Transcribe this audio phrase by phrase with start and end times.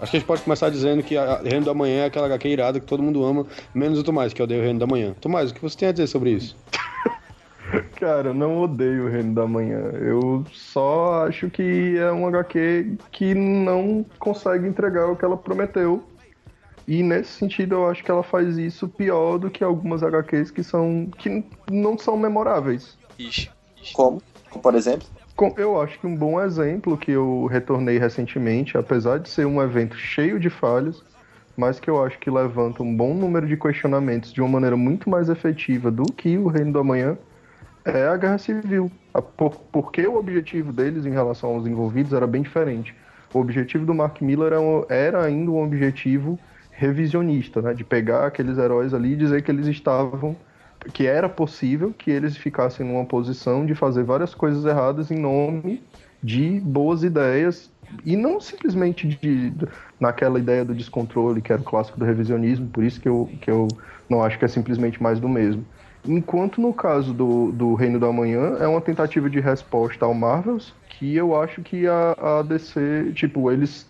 [0.00, 2.48] Acho que a gente pode começar dizendo que a Reino da Manhã é aquela HQ
[2.48, 5.14] irada que todo mundo ama, menos o Tomás, que odeia o Reino da Manhã.
[5.20, 6.56] Tomás, o que você tem a dizer sobre isso?
[7.96, 9.78] Cara, eu não odeio o Reino da Manhã.
[9.78, 16.02] Eu só acho que é um HQ que não consegue entregar o que ela prometeu.
[16.86, 20.62] E nesse sentido eu acho que ela faz isso pior do que algumas HQs que
[20.62, 21.08] são.
[21.18, 22.98] que não são memoráveis.
[23.18, 23.50] Ixi.
[23.94, 24.22] Como?
[24.62, 25.08] Por exemplo?
[25.56, 29.96] Eu acho que um bom exemplo que eu retornei recentemente, apesar de ser um evento
[29.96, 31.02] cheio de falhas,
[31.56, 35.10] mas que eu acho que levanta um bom número de questionamentos de uma maneira muito
[35.10, 37.18] mais efetiva do que o Reino do Amanhã,
[37.84, 38.90] é a Guerra Civil.
[39.36, 42.94] Por, porque o objetivo deles em relação aos envolvidos era bem diferente.
[43.32, 46.38] O objetivo do Mark Miller era, era ainda um objetivo
[46.70, 47.74] revisionista, né?
[47.74, 50.36] de pegar aqueles heróis ali e dizer que eles estavam
[50.92, 55.82] que era possível que eles ficassem numa posição de fazer várias coisas erradas em nome
[56.22, 57.70] de boas ideias
[58.04, 59.68] e não simplesmente de, de,
[60.00, 63.50] naquela ideia do descontrole que era o clássico do revisionismo, por isso que eu, que
[63.50, 63.68] eu
[64.08, 65.64] não acho que é simplesmente mais do mesmo.
[66.06, 70.74] Enquanto no caso do, do Reino da Manhã é uma tentativa de resposta ao Marvels,
[70.88, 73.86] que eu acho que a, a DC, tipo, eles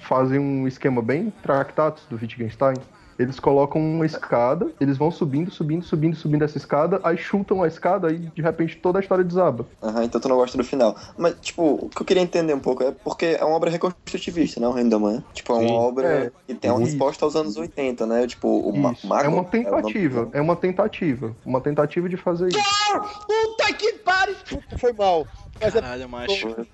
[0.00, 2.74] fazem um esquema bem tractatus do Wittgenstein,
[3.18, 7.68] eles colocam uma escada, eles vão subindo, subindo, subindo, subindo essa escada, aí chutam a
[7.68, 9.66] escada e de repente toda a história desaba.
[9.82, 10.96] Aham, uhum, então tu não gosta do final.
[11.16, 14.60] Mas, tipo, o que eu queria entender um pouco é porque é uma obra reconstrutivista,
[14.60, 14.68] né?
[14.68, 15.22] O Reino da Manhã.
[15.32, 15.74] Tipo, é uma Sim.
[15.74, 16.32] obra é.
[16.46, 16.90] que tem uma Isso.
[16.90, 18.26] resposta aos anos 80, né?
[18.26, 19.06] Tipo, o Isso.
[19.06, 19.24] Mago.
[19.24, 21.36] É uma tentativa, é, é, uma tentativa.
[21.44, 23.00] Uma tentativa de fazer isso.
[23.26, 24.34] Puta que pariu!
[24.78, 25.26] Foi mal.
[25.60, 26.06] Mas é Caralho, é...
[26.06, 26.66] macho.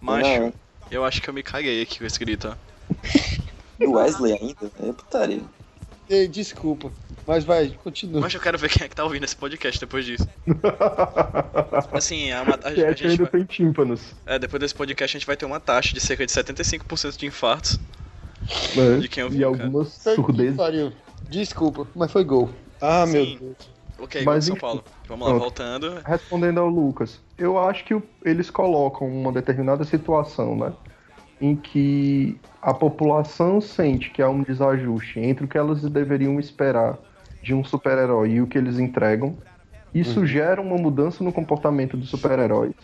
[0.00, 0.52] Macho,
[0.90, 2.72] eu acho que eu me caguei aqui com esse grito, ó.
[3.78, 4.70] Do Wesley ainda?
[4.80, 5.42] É putaria.
[6.12, 6.92] Ei, desculpa.
[7.26, 8.20] Mas vai, continua.
[8.20, 10.28] Mas eu quero ver quem é que tá ouvindo esse podcast depois disso.
[11.90, 13.30] assim, a, a, a, a gente ainda vai...
[13.32, 14.14] tem tímpanos.
[14.26, 17.24] É, depois desse podcast a gente vai ter uma taxa de cerca de 75% de
[17.24, 17.80] infartos.
[18.76, 20.92] É, de quem ouviu, E algumas surdezas.
[21.30, 22.50] Desculpa, mas foi gol.
[22.78, 23.12] Ah, Sim.
[23.12, 23.72] meu Deus.
[23.98, 24.84] Ok, mas, São Paulo.
[25.08, 25.98] Vamos lá, voltando.
[26.04, 30.74] Respondendo ao Lucas, eu acho que eles colocam uma determinada situação, né?
[31.42, 36.96] Em que a população sente que há um desajuste entre o que elas deveriam esperar
[37.42, 39.36] de um super-herói e o que eles entregam,
[39.92, 40.26] isso uhum.
[40.26, 42.74] gera uma mudança no comportamento dos super-heróis.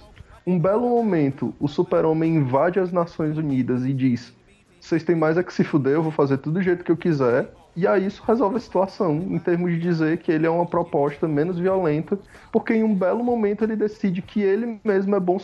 [0.44, 4.34] Um belo momento, o super-homem invade as Nações Unidas e diz:
[4.80, 6.96] vocês têm mais é que se fuder, eu vou fazer tudo do jeito que eu
[6.96, 7.52] quiser.
[7.76, 11.28] E aí isso resolve a situação, em termos de dizer que ele é uma proposta
[11.28, 12.18] menos violenta,
[12.50, 15.38] porque em um belo momento ele decide que ele mesmo é bom,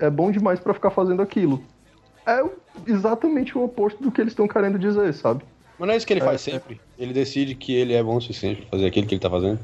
[0.00, 1.62] é bom demais para ficar fazendo aquilo
[2.28, 2.44] é
[2.86, 5.42] exatamente o oposto do que eles estão querendo dizer, sabe?
[5.78, 6.80] Mas não é isso que ele faz é, sempre.
[6.98, 9.58] Ele decide que ele é bom o suficiente pra fazer aquilo que ele tá fazendo.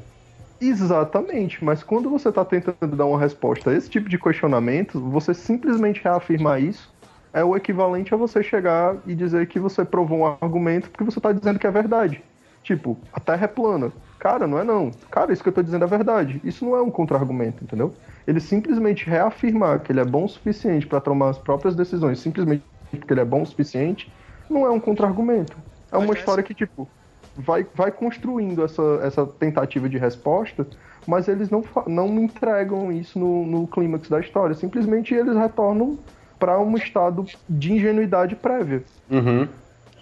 [0.59, 5.33] Exatamente, mas quando você tá tentando dar uma resposta a esse tipo de questionamento, você
[5.33, 6.93] simplesmente reafirmar isso
[7.33, 11.19] é o equivalente a você chegar e dizer que você provou um argumento porque você
[11.19, 12.23] tá dizendo que é verdade.
[12.63, 13.91] Tipo, a Terra é plana.
[14.17, 14.89] Cara, não é não.
[15.11, 16.39] Cara, isso que eu tô dizendo é verdade.
[16.43, 17.93] Isso não é um contra-argumento, entendeu?
[18.27, 22.63] Ele simplesmente reafirmar que ele é bom o suficiente para tomar as próprias decisões, simplesmente
[22.91, 24.11] porque ele é bom o suficiente,
[24.49, 25.57] não é um contra-argumento.
[25.91, 26.87] É uma história que, tipo,
[27.35, 30.65] vai, vai construindo essa, essa tentativa de resposta,
[31.07, 34.55] mas eles não, não entregam isso no, no clímax da história.
[34.55, 35.97] Simplesmente eles retornam
[36.39, 38.83] para um estado de ingenuidade prévia.
[39.09, 39.47] Uhum.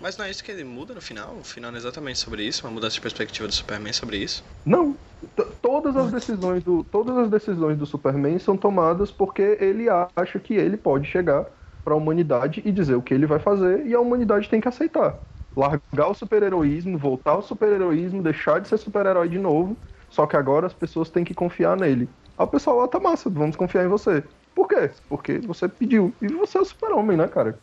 [0.04, 1.34] Mas não é isso que ele muda no final?
[1.40, 2.68] O final é exatamente sobre isso?
[2.68, 4.44] Uma mudança de perspectiva do Superman sobre isso?
[4.66, 4.94] Não.
[5.34, 10.38] T todas as decisões do todas as decisões do Superman são tomadas porque ele acha
[10.40, 11.46] que ele pode chegar
[11.86, 14.68] para a humanidade e dizer o que ele vai fazer e a humanidade tem que
[14.68, 15.18] aceitar.
[15.56, 19.78] Largar o super-heroísmo, voltar ao super-heroísmo, deixar de ser super-herói de novo,
[20.10, 22.10] só que agora as pessoas têm que confiar nele.
[22.38, 24.22] Aí o pessoal, lá tá massa, vamos confiar em você.
[24.54, 24.92] Por quê?
[25.08, 26.14] Porque você pediu.
[26.22, 27.58] E você é o super-homem, né, cara?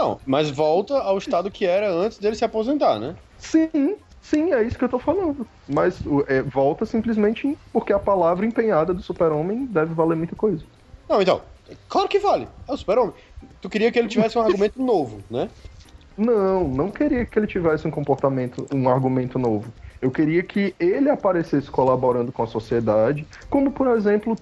[0.00, 3.14] Não, mas volta ao estado que era antes dele se aposentar, né?
[3.36, 3.68] Sim,
[4.22, 5.46] sim, é isso que eu tô falando.
[5.68, 10.64] Mas é, volta simplesmente porque a palavra empenhada do super-homem deve valer muita coisa.
[11.06, 11.42] Não, então,
[11.86, 12.48] claro que vale.
[12.66, 13.14] É o super-homem.
[13.60, 15.50] Tu queria que ele tivesse um argumento novo, né?
[16.16, 19.72] Não, não queria que ele tivesse um comportamento, um argumento novo.
[20.00, 24.38] Eu queria que ele aparecesse colaborando com a sociedade, como por exemplo,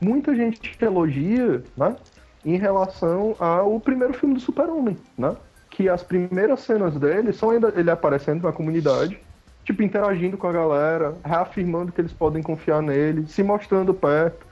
[0.00, 1.96] muita gente elogia, né?
[2.44, 5.36] Em relação ao primeiro filme do Super-Homem, né?
[5.68, 9.20] Que as primeiras cenas dele são ainda ele aparecendo na comunidade,
[9.64, 14.46] tipo, interagindo com a galera, reafirmando que eles podem confiar nele, se mostrando perto,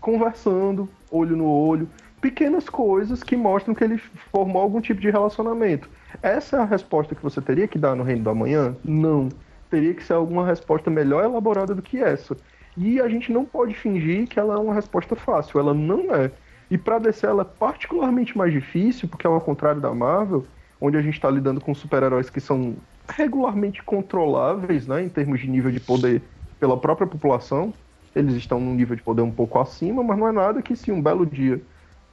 [0.00, 1.88] conversando, olho no olho.
[2.20, 3.98] Pequenas coisas que mostram que ele
[4.32, 5.88] formou algum tipo de relacionamento.
[6.20, 8.74] Essa é a resposta que você teria que dar no Reino do Amanhã?
[8.84, 9.28] Não
[9.70, 12.36] teria que ser alguma resposta melhor elaborada do que essa.
[12.76, 16.30] E a gente não pode fingir que ela é uma resposta fácil, ela não é.
[16.70, 20.46] E para DC ela é particularmente mais difícil, porque ao contrário da Marvel,
[20.80, 22.76] onde a gente está lidando com super-heróis que são
[23.08, 26.22] regularmente controláveis, né, em termos de nível de poder
[26.60, 27.72] pela própria população,
[28.14, 30.92] eles estão num nível de poder um pouco acima, mas não é nada que se
[30.92, 31.60] um belo dia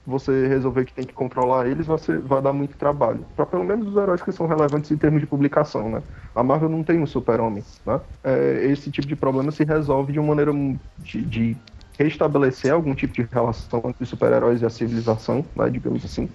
[0.06, 3.25] você resolver que tem que controlar eles, você vai dar muito trabalho.
[3.36, 6.04] Para pelo menos os heróis que são relevantes em termos de publicação, né?
[6.34, 8.00] A Marvel não tem um super-homem, né?
[8.24, 10.51] É, esse tipo de problema se resolve de uma maneira
[11.00, 11.58] de, de
[11.97, 16.30] restabelecer algum tipo de relação entre os super-heróis e a civilização, né, digamos assim,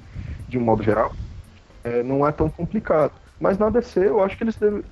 [0.49, 1.13] de um modo geral.
[1.85, 3.13] É, não é tão complicado.
[3.39, 4.83] Mas na DC, eu acho que eles devem...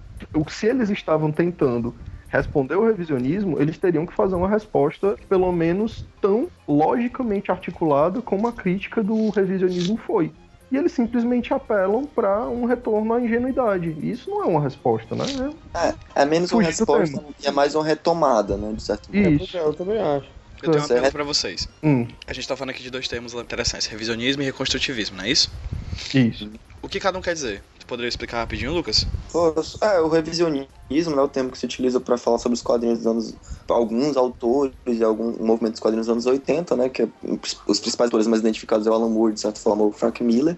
[0.48, 1.94] Se eles estavam tentando
[2.28, 8.46] responder o revisionismo, eles teriam que fazer uma resposta, pelo menos, tão logicamente articulada como
[8.46, 10.32] a crítica do revisionismo foi.
[10.70, 13.96] E eles simplesmente apelam para um retorno à ingenuidade.
[14.02, 15.24] E isso não é uma resposta, né?
[15.74, 18.72] É, é menos uma resposta e é mais uma retomada, né?
[18.74, 19.30] De certo modo.
[19.30, 19.56] Isso.
[19.56, 20.37] Eu também acho.
[20.62, 21.68] Eu tenho uma pergunta pra vocês.
[21.82, 22.06] Hum.
[22.26, 25.50] A gente tá falando aqui de dois termos interessantes, revisionismo e reconstrutivismo, não é isso?
[26.14, 26.50] Isso.
[26.82, 27.62] O que cada um quer dizer?
[27.88, 29.06] poderia explicar rapidinho, Lucas?
[29.80, 33.06] É, o revisionismo né, o termo que se utiliza para falar sobre os quadrinhos dos
[33.06, 33.34] anos.
[33.66, 36.88] alguns autores e algum movimento dos quadrinhos dos anos 80, né?
[36.88, 37.08] Que é,
[37.66, 40.56] os principais autores mais identificados é o Alan Moore, de certa forma, o Frank Miller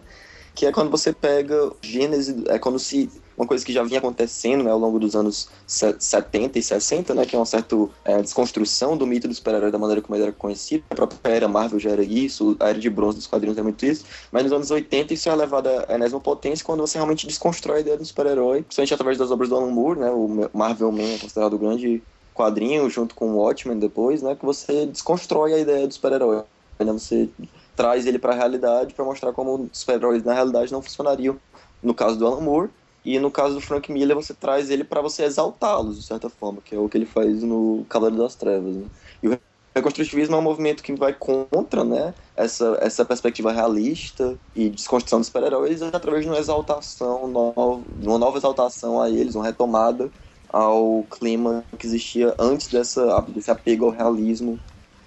[0.55, 3.09] que é quando você pega gênese, é quando se
[3.41, 7.25] uma coisa que já vinha acontecendo né, ao longo dos anos 70 e 60, né,
[7.25, 10.33] que é uma certa é, desconstrução do mito do super-herói da maneira como ele era
[10.33, 10.85] conhecido.
[10.91, 13.87] A própria era Marvel já era isso, a era de bronze dos quadrinhos é muito
[13.87, 14.05] isso.
[14.31, 17.81] Mas nos anos 80 isso é levado à enésima potência quando você realmente desconstrói a
[17.81, 21.19] ideia do super-herói, principalmente através das obras do Alan Moore, né, o Marvel Man é
[21.19, 22.03] considerado o grande
[22.35, 26.43] quadrinho, junto com o Watchmen depois, né, que você desconstrói a ideia do super-herói.
[26.79, 27.27] Né, você
[27.75, 31.39] traz ele para a realidade para mostrar como os super-heróis na realidade não funcionariam.
[31.83, 32.69] No caso do Alan Moore,
[33.05, 36.61] e no caso do Frank Miller, você traz ele para você exaltá-los, de certa forma,
[36.63, 38.77] que é o que ele faz no Cavaleiro das Trevas.
[38.77, 38.85] Né?
[39.23, 39.39] E o
[39.75, 45.29] reconstrutivismo é um movimento que vai contra né, essa, essa perspectiva realista e desconstrução dos
[45.29, 50.11] super-heróis através de uma exaltação, nova, uma nova exaltação a eles, uma retomada
[50.53, 54.59] ao clima que existia antes dessa, desse apego ao realismo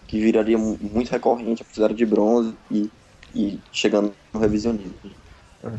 [0.08, 2.90] que viraria muito recorrente a Era de Bronze e,
[3.36, 4.94] e chegando no revisionismo.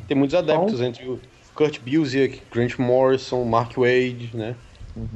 [0.06, 1.20] Tem muitos adeptos então, entre o
[1.54, 4.56] Kurt Busiek, Grant Morrison, Mark Wade, né?
[4.96, 5.08] Uhum.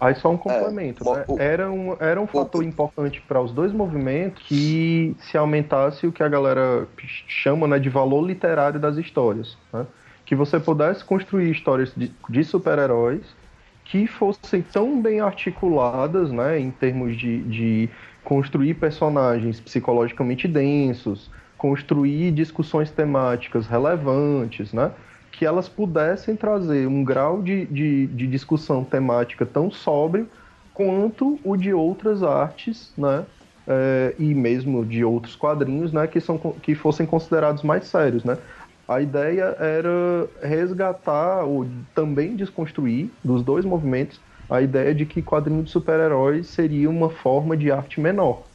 [0.00, 1.24] Aí só um complemento, é, né?
[1.28, 6.06] o, era um, era um fator o, importante para os dois movimentos que se aumentasse
[6.06, 6.88] o que a galera
[7.28, 9.58] chama né, de valor literário das histórias.
[9.70, 9.86] Né?
[10.24, 13.20] Que você pudesse construir histórias de, de super-heróis
[13.84, 17.90] que fossem tão bem articuladas né, em termos de, de
[18.24, 24.92] construir personagens psicologicamente densos, construir discussões temáticas relevantes, né?
[25.32, 30.28] Que elas pudessem trazer um grau de, de, de discussão temática tão sóbrio
[30.74, 33.26] quanto o de outras artes, né?
[33.66, 36.06] É, e mesmo de outros quadrinhos, né?
[36.06, 38.38] Que, são, que fossem considerados mais sérios, né?
[38.88, 45.62] A ideia era resgatar ou também desconstruir dos dois movimentos a ideia de que quadrinho
[45.62, 48.49] de super-heróis seria uma forma de arte menor.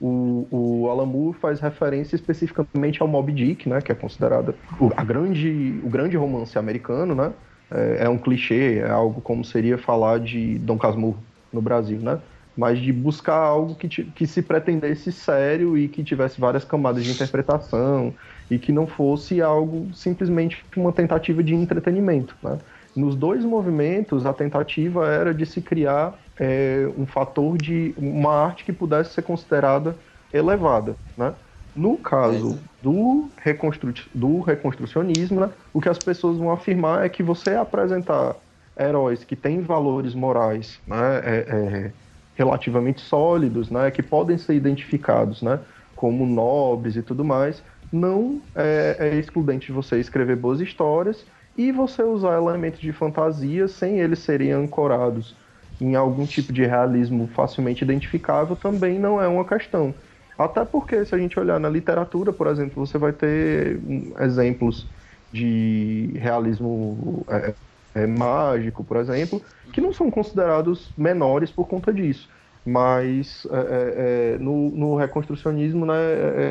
[0.00, 4.90] O, o Alan Moore faz referência especificamente ao Moby Dick, né, que é considerado o,
[4.94, 7.32] a grande, o grande romance americano, né?
[7.70, 11.18] É, é um clichê, é algo como seria falar de Dom Casmurro
[11.52, 12.18] no Brasil, né?
[12.56, 17.10] Mas de buscar algo que, que se pretendesse sério e que tivesse várias camadas de
[17.10, 18.14] interpretação
[18.50, 22.58] e que não fosse algo simplesmente uma tentativa de entretenimento, né?
[22.94, 28.64] Nos dois movimentos, a tentativa era de se criar é, um fator de uma arte
[28.64, 29.96] que pudesse ser considerada
[30.32, 31.34] elevada, né?
[31.74, 37.22] No caso do, reconstru do reconstrucionismo, né, o que as pessoas vão afirmar é que
[37.22, 38.34] você apresentar
[38.78, 41.92] heróis que têm valores morais né, é, é,
[42.34, 45.60] relativamente sólidos, né, que podem ser identificados né,
[45.94, 47.62] como nobres e tudo mais,
[47.92, 51.26] não é, é excludente de você escrever boas histórias
[51.58, 55.36] e você usar elementos de fantasia sem eles serem ancorados
[55.80, 59.94] em algum tipo de realismo facilmente identificável também não é uma questão.
[60.38, 64.86] Até porque, se a gente olhar na literatura, por exemplo, você vai ter hum, exemplos
[65.32, 67.54] de realismo é,
[67.94, 69.40] é, mágico, por exemplo,
[69.72, 72.28] que não são considerados menores por conta disso.
[72.64, 75.94] Mas é, é, é no, no, reconstrucionismo, né,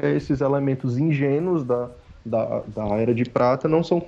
[0.03, 1.89] é, esses elementos ingênuos da,
[2.25, 4.01] da, da Era de Prata não são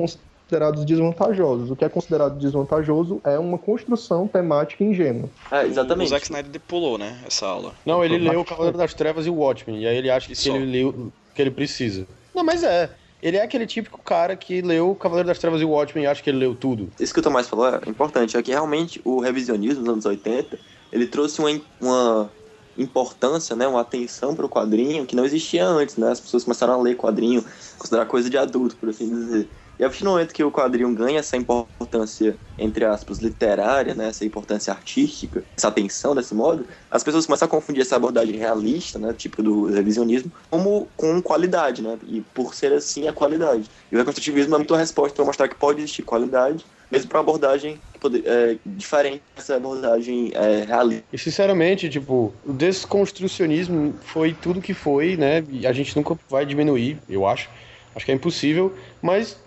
[0.48, 1.70] considerados desvantajosos.
[1.70, 5.30] O que é considerado desvantajoso é uma construção temática ingênua.
[5.51, 6.08] É, exatamente.
[6.08, 7.74] O Zack Snyder pulou, né, essa aula.
[7.86, 10.50] Não, ele leu o Cavaleiro das Trevas e o Watchmen, e aí ele acha que
[10.50, 12.08] ele leu que ele precisa.
[12.34, 12.89] Não, mas é.
[13.22, 16.08] Ele é aquele típico cara que leu o Cavaleiro das Trevas e o Watchmen e
[16.08, 16.89] acha que ele leu tudo.
[17.00, 20.58] Isso que o Tomás falou é importante, é que realmente o revisionismo nos anos 80,
[20.92, 22.32] ele trouxe uma, uma
[22.77, 26.12] importância, né, uma atenção para o quadrinho que não existia antes, né?
[26.12, 27.44] As pessoas começaram a ler quadrinho,
[27.77, 29.50] considerar coisa de adulto, por assim dizer.
[29.80, 34.08] E a partir do momento que o quadrinho ganha essa importância, entre aspas, literária, né,
[34.10, 38.98] essa importância artística, essa atenção desse modo, as pessoas começam a confundir essa abordagem realista,
[38.98, 43.70] né, tipo do revisionismo, como com qualidade, né, e por ser assim a qualidade.
[43.92, 47.20] E o reconstrutivismo é muito a resposta para mostrar que pode existir qualidade, mesmo para
[47.20, 47.80] abordagem
[48.26, 51.04] é, diferente dessa abordagem é, realista.
[51.14, 56.48] E sinceramente, tipo, o desconstrucionismo foi tudo que foi, né, e a gente nunca vai
[56.48, 57.48] diminuir, eu acho.
[57.96, 59.38] Acho que é impossível, mas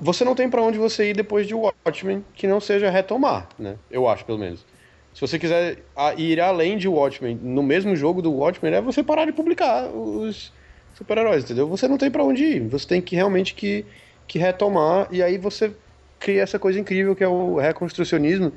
[0.00, 3.76] você não tem para onde você ir depois de Watchmen que não seja retomar, né?
[3.90, 4.64] Eu acho, pelo menos.
[5.12, 5.78] Se você quiser
[6.18, 10.52] ir além de Watchmen, no mesmo jogo do Watchmen, é você parar de publicar os
[10.94, 11.66] super-heróis, entendeu?
[11.68, 12.68] Você não tem para onde ir.
[12.68, 13.84] Você tem que realmente que,
[14.26, 15.72] que retomar e aí você
[16.18, 18.52] cria essa coisa incrível que é o reconstrucionismo,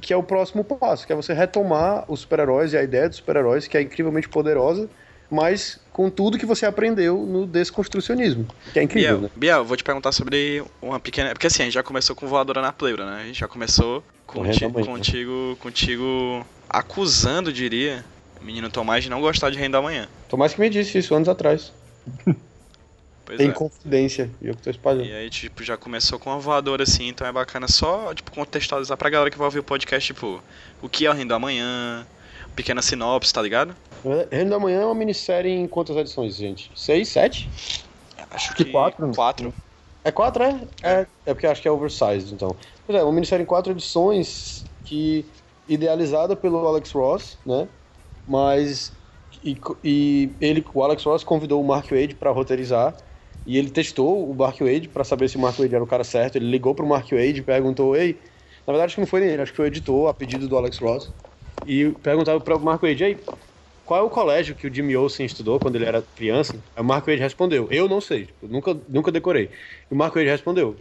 [0.00, 3.18] que é o próximo passo, que é você retomar os super-heróis e a ideia dos
[3.18, 4.88] super-heróis, que é incrivelmente poderosa,
[5.30, 9.30] mas com tudo que você aprendeu no desconstrucionismo, que é incrível, Biel, né?
[9.36, 11.30] Biel, vou te perguntar sobre uma pequena...
[11.30, 13.22] Porque assim, a gente já começou com voadora na pleura, né?
[13.22, 14.66] A gente já começou conti...
[14.66, 14.84] Né?
[14.84, 18.04] contigo, contigo acusando, diria,
[18.40, 20.08] o menino Tomás de não gostar de Reino da Manhã.
[20.28, 21.72] Tomás que me disse isso anos atrás.
[23.30, 23.52] Pois Tem é.
[23.52, 25.06] confidência, e eu que tô espalhando.
[25.06, 28.98] E aí, tipo, já começou com uma voadora assim, então é bacana só, tipo, contextualizar
[28.98, 30.42] pra galera que vai ouvir o podcast, tipo,
[30.82, 32.04] o que é o Reino da Manhã,
[32.56, 33.76] pequena sinopse, tá ligado?
[34.30, 36.70] Reino da Manhã é uma minissérie em quantas edições, gente?
[36.74, 37.50] Seis, sete?
[38.30, 39.10] Acho que quatro.
[39.14, 39.54] Quatro.
[40.02, 40.60] É quatro, é?
[40.82, 42.56] É, é porque acho que é oversized, então.
[42.86, 45.24] Pois é, uma minissérie em quatro edições que
[45.68, 47.68] idealizada pelo Alex Ross, né?
[48.26, 48.92] Mas
[49.44, 52.96] e, e ele, o Alex Ross convidou o Mark Wade para roteirizar
[53.46, 56.04] e ele testou o Mark Wade para saber se o Mark Wade era o cara
[56.04, 56.36] certo.
[56.36, 58.14] Ele ligou pro Mark Wade e perguntou: "Ei,
[58.66, 60.48] na verdade acho que não foi nem ele, acho que foi o editor a pedido
[60.48, 61.12] do Alex Ross
[61.66, 63.24] e perguntava para o Mark Wade: "Ei,
[63.90, 66.84] qual é o colégio que o Jimmy Olsen estudou quando ele era criança?" Aí o
[66.84, 69.50] Mark Wade respondeu: "Eu não sei, eu nunca nunca decorei."
[69.90, 70.76] E o Mark Wade respondeu: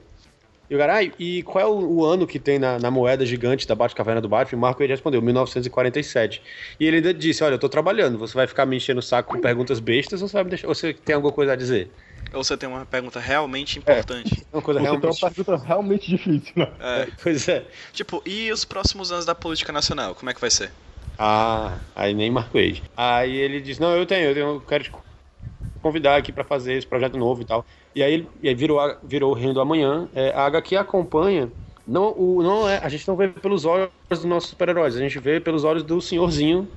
[0.70, 3.26] e o cara, ah, e qual é o, o, ano que tem na, na moeda
[3.26, 4.60] gigante da Batcaverna do Batman?
[4.60, 6.44] O Marco ele respondeu, 1947.
[6.80, 9.34] E ele ainda disse, olha, eu tô trabalhando, você vai ficar me enchendo o saco
[9.34, 11.90] com perguntas bestas ou você vai me deixar, ou você tem alguma coisa a dizer?
[12.32, 14.46] Ou você tem uma pergunta realmente importante.
[14.54, 15.24] É, uma coisa Você realmente...
[15.24, 16.68] uma pergunta realmente difícil, né?
[16.80, 17.08] É.
[17.24, 17.66] Pois é.
[17.92, 20.72] Tipo, e os próximos anos da política nacional, como é que vai ser?
[21.22, 22.58] Ah, aí nem Marco.
[22.96, 24.92] Aí ele disse, não, eu tenho, eu, tenho, eu quero te
[25.82, 27.66] convidar aqui para fazer esse projeto novo e tal.
[27.94, 30.08] E aí, e aí virou, virou o Reino do Amanhã.
[30.16, 31.52] É, a HQ acompanha.
[31.86, 35.18] Não, o, não é, a gente não vê pelos olhos dos nossos super-heróis, a gente
[35.20, 36.70] vê pelos olhos do senhorzinho.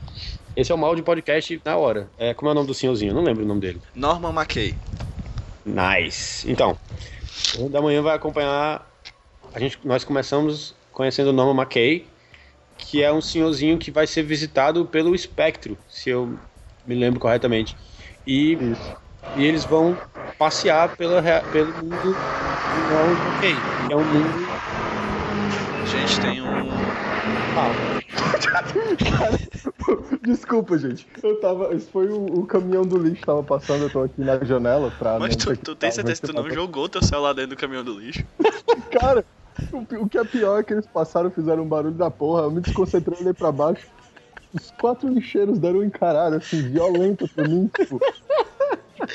[0.56, 2.10] Esse é o mal de podcast na hora.
[2.18, 3.14] É, como é o nome do senhorzinho?
[3.14, 3.80] Não lembro o nome dele.
[3.94, 4.74] Norman McKay.
[5.64, 6.50] Nice.
[6.50, 6.76] Então,
[7.54, 8.90] o Reino da Manhã vai acompanhar.
[9.54, 12.06] A gente, nós começamos conhecendo o Norman McKay,
[12.82, 16.38] que é um senhorzinho que vai ser visitado pelo espectro, se eu
[16.86, 17.76] me lembro corretamente.
[18.26, 18.58] E,
[19.36, 19.96] e eles vão
[20.38, 22.16] passear pela, pelo mundo
[22.90, 23.54] não ok,
[23.86, 24.46] que é um mundo.
[25.86, 26.68] Gente, tem um.
[27.54, 29.38] Cara,
[30.22, 31.06] desculpa, gente.
[31.22, 31.74] Eu tava.
[31.74, 35.18] Esse foi o, o, caminhão do lixo tava passando, eu tô aqui na janela pra.
[35.18, 37.98] Mas tu, tu tem certeza que tu não jogou teu celular dentro do caminhão do
[37.98, 38.24] lixo?
[38.90, 39.24] Cara,
[39.72, 42.50] o, o, que é pior é que eles passaram fizeram um barulho da porra, eu
[42.50, 43.86] me desconcentrei olhei pra baixo.
[44.52, 48.00] Os quatro lixeiros deram um encarada assim, violento pra mim, tipo.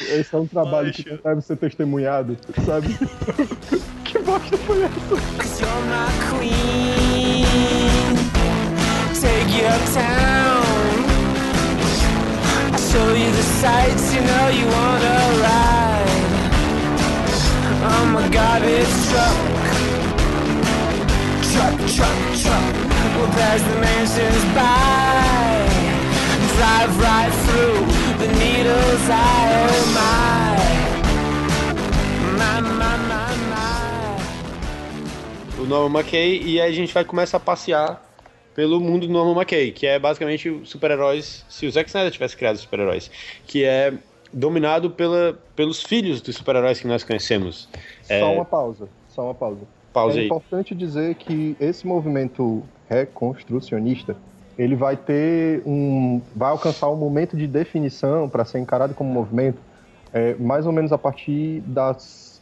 [0.09, 1.03] Esse é um trabalho Poxa.
[1.03, 2.87] que deve ser testemunhado, sabe?
[4.03, 5.15] que bosta foi essa?
[9.21, 10.63] Take you uptown.
[12.73, 15.87] I show you the sights, you know you wanna ride.
[17.83, 19.66] I'm a garbage truck.
[21.57, 22.65] Truck, truck, truck.
[23.33, 25.65] Pass the mansions by.
[26.55, 27.81] Drive right through.
[28.19, 30.55] the needles, I oh my.
[32.37, 33.57] My, my, my, my.
[35.59, 38.03] o Norman McKay e aí a gente vai começar a passear
[38.55, 42.35] pelo mundo do Norman McKay, que é basicamente os super-heróis, se o Zack Snyder tivesse
[42.35, 43.11] criado os super-heróis,
[43.45, 43.93] que é
[44.33, 47.69] dominado pela, pelos filhos dos super-heróis que nós conhecemos.
[48.09, 49.61] É, Só uma pausa, só uma pausa.
[49.93, 50.25] Pausa é aí.
[50.25, 54.15] importante dizer que esse movimento reconstrucionista
[54.57, 59.59] ele vai ter um vai alcançar um momento de definição para ser encarado como movimento
[60.13, 62.41] é, mais ou menos a partir das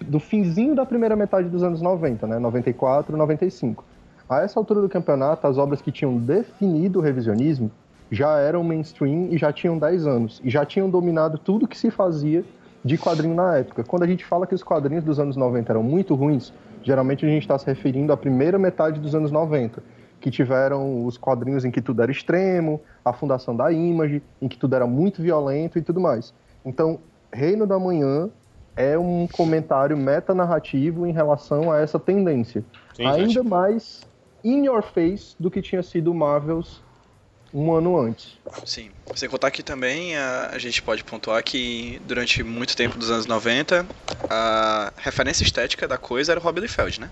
[0.00, 3.84] do finzinho da primeira metade dos anos 90, né, 94, 95.
[4.26, 7.70] A essa altura do campeonato, as obras que tinham definido o revisionismo
[8.10, 11.90] já eram mainstream e já tinham 10 anos e já tinham dominado tudo que se
[11.90, 12.44] fazia
[12.84, 13.84] de quadrinho na época.
[13.84, 17.28] Quando a gente fala que os quadrinhos dos anos 90 eram muito ruins, geralmente a
[17.28, 19.82] gente está se referindo à primeira metade dos anos 90,
[20.20, 24.56] que tiveram os quadrinhos em que tudo era extremo, a fundação da Image, em que
[24.56, 26.34] tudo era muito violento e tudo mais.
[26.64, 26.98] Então,
[27.32, 28.28] Reino da Manhã
[28.76, 32.64] é um comentário metanarrativo em relação a essa tendência.
[32.94, 33.48] Sim, Ainda gente.
[33.48, 34.08] mais
[34.44, 36.82] in your face do que tinha sido Marvels
[37.52, 38.38] um ano antes.
[38.64, 38.90] Sim.
[39.14, 43.26] Sem contar que também a, a gente pode pontuar que durante muito tempo dos anos
[43.26, 43.86] 90,
[44.28, 47.10] a referência estética da coisa era o Rob Liefeld, né?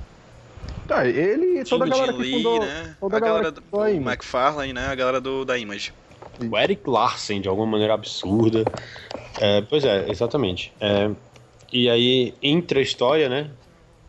[0.87, 2.97] Tá, ele e toda a galera que Lee, fundou, né?
[2.99, 4.09] toda A galera que do fundou a Image.
[4.09, 4.87] McFarlane, né?
[4.87, 5.93] A galera do, da Image.
[6.41, 8.65] O Eric Larsen, de alguma maneira absurda.
[9.41, 10.73] É, pois é, exatamente.
[10.81, 11.11] É,
[11.71, 13.51] e aí, entre a história, né?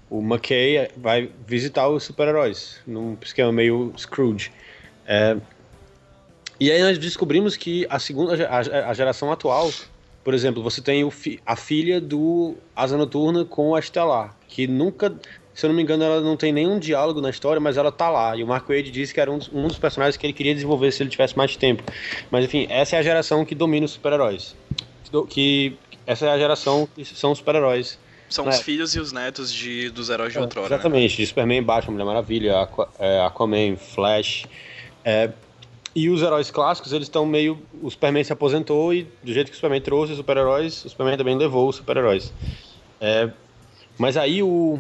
[0.10, 4.52] O McKay vai visitar os super-heróis, num esquema meio Scrooge.
[5.06, 5.38] É,
[6.60, 9.72] e aí nós descobrimos que a segunda a, a geração atual,
[10.24, 15.14] por exemplo, você tem fi- a filha do Asa Noturna com a Estelar, que nunca,
[15.54, 18.10] se eu não me engano, ela não tem nenhum diálogo na história, mas ela tá
[18.10, 18.36] lá.
[18.36, 20.54] E o Mark Wade disse que era um dos, um dos personagens que ele queria
[20.54, 21.84] desenvolver se ele tivesse mais tempo.
[22.30, 24.56] Mas enfim, essa é a geração que domina os super-heróis.
[25.30, 25.76] Que
[26.06, 27.98] essa é a geração que são os super-heróis.
[28.30, 28.50] São É.
[28.50, 30.70] os filhos e os netos de, dos heróis de outrora.
[30.70, 30.76] né?
[30.76, 34.46] Exatamente, de Superman, Batman, Mulher Maravilha, é, Aquaman, Flash.
[35.04, 35.32] É,
[36.04, 37.58] e os heróis clássicos, eles estão meio.
[37.82, 41.18] O Superman se aposentou e, do jeito que o Superman trouxe os super-heróis, o Superman
[41.18, 42.32] também levou os super-heróis.
[43.02, 43.30] É,
[43.98, 44.80] mas aí o.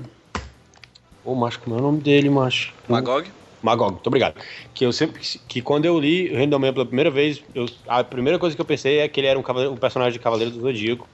[1.23, 2.73] Ô, macho, como é o nome dele, macho?
[2.87, 3.29] Magog?
[3.61, 4.41] Magog, muito obrigado.
[4.73, 5.21] Que eu sempre.
[5.47, 8.65] Que quando eu li da Manhã pela primeira vez, eu- a primeira coisa que eu
[8.65, 11.07] pensei é que ele era um, cavaleiro- um personagem de Cavaleiro do Zodíaco.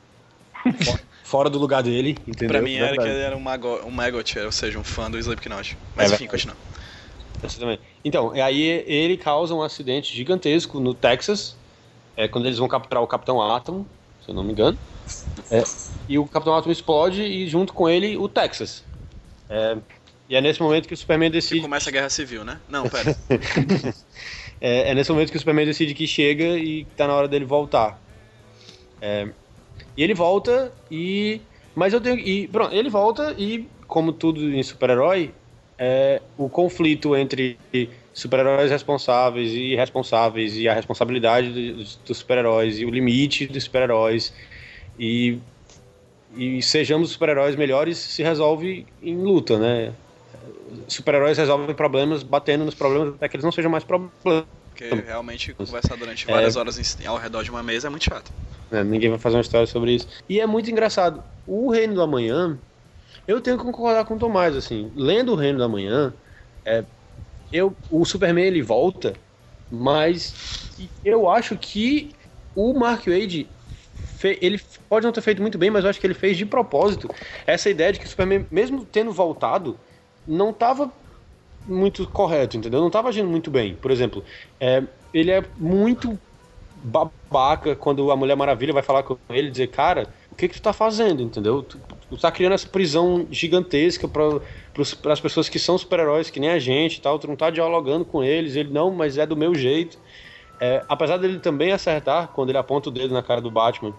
[0.83, 2.47] Fo- Fora do lugar dele, entendeu?
[2.49, 5.17] Pra mim era que ele era um, Mago, um Maggot, ou seja, um fã do
[5.17, 5.75] Slipknot.
[5.95, 6.55] Mas É enfim, verdade.
[7.45, 7.73] Continua.
[7.73, 7.99] Exatamente.
[8.03, 11.57] Então, aí ele causa um acidente gigantesco no Texas,
[12.15, 13.85] é, quando eles vão capturar o Capitão Atom,
[14.23, 14.77] se eu não me engano.
[15.49, 15.63] É,
[16.07, 18.83] e o Capitão Atom explode e junto com ele o Texas.
[19.49, 19.77] É,
[20.27, 21.61] e é nesse momento que o Superman decide.
[21.61, 22.59] começa a guerra civil, né?
[22.67, 23.15] Não, pera.
[24.59, 27.45] É, é nesse momento que o Superman decide que chega e tá na hora dele
[27.45, 28.01] voltar.
[29.01, 29.29] É,
[29.95, 31.41] e ele volta e.
[31.75, 32.17] Mas eu tenho.
[32.17, 35.33] E, pronto, ele volta e, como tudo em super-herói,
[35.77, 37.57] é, o conflito entre
[38.13, 44.33] super-heróis responsáveis e irresponsáveis e a responsabilidade dos, dos super-heróis e o limite dos super-heróis
[44.97, 45.37] e,
[46.37, 49.93] e sejamos super-heróis melhores se resolve em luta, né?
[50.87, 54.13] Super-heróis resolvem problemas batendo nos problemas até que eles não sejam mais problemas.
[54.69, 58.31] Porque realmente conversar durante várias horas em- ao redor de uma mesa é muito chato.
[58.71, 58.83] né?
[58.83, 60.07] Ninguém vai fazer uma história sobre isso.
[60.27, 61.23] E é muito engraçado.
[61.47, 62.59] O Reino do Amanhã,
[63.27, 64.91] eu tenho que concordar com o Tomás, assim.
[64.95, 66.13] Lendo o Reino do Amanhã,
[66.65, 66.83] é,
[67.51, 69.13] eu, o Superman ele volta,
[69.71, 70.71] mas
[71.03, 72.13] eu acho que
[72.55, 73.47] o Mark Wade
[74.23, 74.59] ele
[74.89, 77.07] pode não ter feito muito bem, mas eu acho que ele fez de propósito
[77.45, 79.77] essa ideia de que o Superman, mesmo tendo voltado,
[80.25, 80.91] não estava
[81.65, 82.79] muito correto, entendeu?
[82.79, 83.75] Não estava agindo muito bem.
[83.75, 84.23] Por exemplo,
[84.59, 84.83] é,
[85.13, 86.17] ele é muito
[86.75, 90.55] babaca quando a Mulher Maravilha vai falar com ele e dizer, cara, o que que
[90.55, 91.63] tu tá fazendo, entendeu?
[91.63, 91.79] Tu
[92.17, 96.97] tá criando essa prisão gigantesca para as pessoas que são super-heróis, que nem a gente
[96.97, 99.97] e tal, tu não tá dialogando com eles, ele não, mas é do meu jeito.
[100.59, 103.93] É, apesar dele também acertar quando ele aponta o dedo na cara do Batman,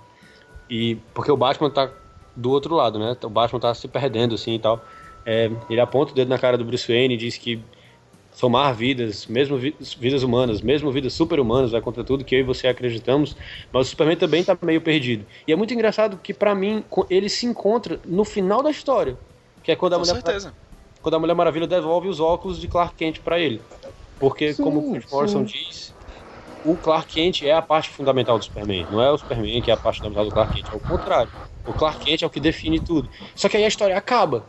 [0.68, 1.90] e porque o Batman tá
[2.34, 3.16] do outro lado, né?
[3.22, 4.84] O Batman tá se perdendo assim e tal.
[5.24, 7.60] É, ele aponta o dedo na cara do Bruce Wayne e diz que
[8.36, 12.42] somar vidas, mesmo vi- vidas humanas, mesmo vidas super-humanas, vai contra tudo que eu e
[12.42, 13.34] você acreditamos,
[13.72, 15.26] mas o Superman também tá meio perdido.
[15.46, 19.18] E é muito engraçado que pra mim ele se encontra no final da história,
[19.62, 20.54] que é quando a Com mulher certeza.
[21.00, 23.62] quando a Mulher Maravilha devolve os óculos de Clark Kent pra ele.
[24.18, 25.94] Porque, Sim, como o Chris Morrison diz,
[26.62, 28.86] o Clark Kent é a parte fundamental do Superman.
[28.90, 31.32] Não é o Superman que é a parte fundamental do Clark Kent, é o contrário.
[31.64, 33.08] O Clark Kent é o que define tudo.
[33.34, 34.48] Só que aí a história acaba,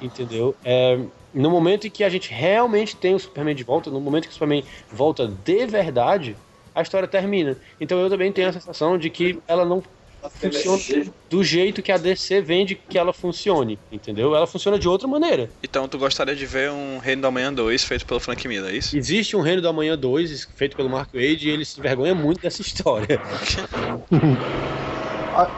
[0.00, 0.56] entendeu?
[0.64, 0.96] É,
[1.36, 4.30] no momento em que a gente realmente tem o Superman de volta, no momento que
[4.30, 6.36] o Superman volta de verdade,
[6.74, 7.56] a história termina.
[7.80, 9.82] Então eu também tenho a sensação de que ela não
[10.30, 14.34] funciona do jeito que a DC vende que ela funcione, entendeu?
[14.34, 15.50] Ela funciona de outra maneira.
[15.62, 18.76] Então tu gostaria de ver um Reino da Manhã 2 feito pelo Frank Miller, é
[18.76, 18.96] isso?
[18.96, 22.40] Existe um Reino da Manhã 2, feito pelo Mark Wade, e ele se envergonha muito
[22.40, 23.20] dessa história.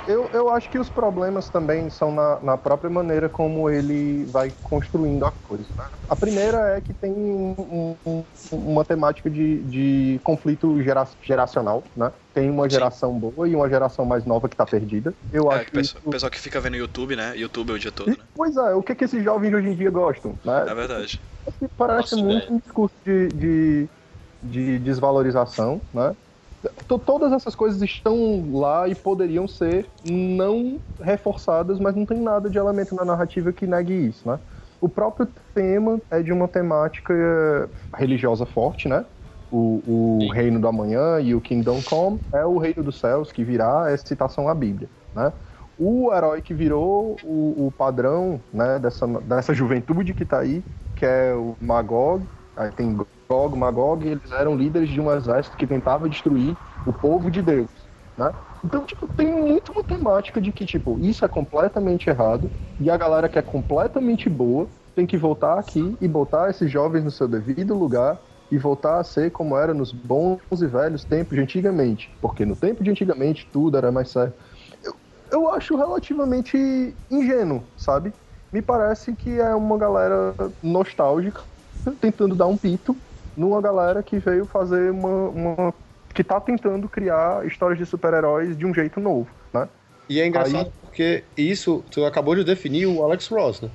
[0.06, 4.52] Eu, eu acho que os problemas também são na, na própria maneira como ele vai
[4.62, 5.72] construindo a coisa.
[5.76, 5.84] né?
[6.08, 12.12] A primeira é que tem um- um- uma temática de, de conflito gera- geracional, né?
[12.32, 12.76] Tem uma Sim.
[12.76, 15.14] geração boa e uma geração mais nova que tá perdida.
[15.30, 17.36] Eu É, acho que o que pessoal, isso- o pessoal que fica vendo YouTube, né?
[17.36, 18.24] YouTube o dia todo, né?
[18.34, 20.60] Pois é, o que, que esses jovens de hoje em dia gostam, né?
[20.70, 21.20] É verdade.
[21.76, 22.54] parece Nossa, muito velho.
[22.54, 23.90] um discurso de, de,
[24.42, 26.16] de desvalorização, né?
[26.88, 32.50] To- Todas essas coisas estão lá e poderiam ser não reforçadas, mas não tem nada
[32.50, 34.40] de elemento na narrativa que negue isso, né?
[34.80, 37.12] O próprio tema é de uma temática
[37.94, 39.06] religiosa forte, né?
[39.50, 43.44] O, o reino do amanhã e o Kingdom Come é o reino dos céus que
[43.44, 45.32] virá é citação à Bíblia, né?
[45.76, 51.06] O herói que virou o, o padrão né, dessa, dessa juventude que tá aí, que
[51.06, 52.96] é o Magog, aí tem
[53.30, 57.68] Gog, Magog, eles eram líderes de um exército que tentava destruir o povo de Deus,
[58.16, 58.34] né?
[58.64, 62.96] Então, tipo, tem muito uma temática de que, tipo, isso é completamente errado e a
[62.96, 67.28] galera que é completamente boa tem que voltar aqui e botar esses jovens no seu
[67.28, 68.18] devido lugar
[68.50, 72.16] e voltar a ser como era nos bons e velhos tempos de antigamente.
[72.20, 74.32] Porque no tempo de antigamente tudo era mais sério.
[74.82, 74.94] Eu,
[75.30, 76.56] eu acho relativamente
[77.10, 78.12] ingênuo, sabe?
[78.50, 81.42] Me parece que é uma galera nostálgica
[82.00, 83.00] tentando dar um pito
[83.38, 85.30] numa galera que veio fazer uma.
[85.30, 85.74] uma-
[86.14, 89.68] que tá tentando criar histórias de super-heróis de um jeito novo, né?
[90.08, 93.70] E é engraçado porque isso, tu acabou de definir o Alex Ross, né?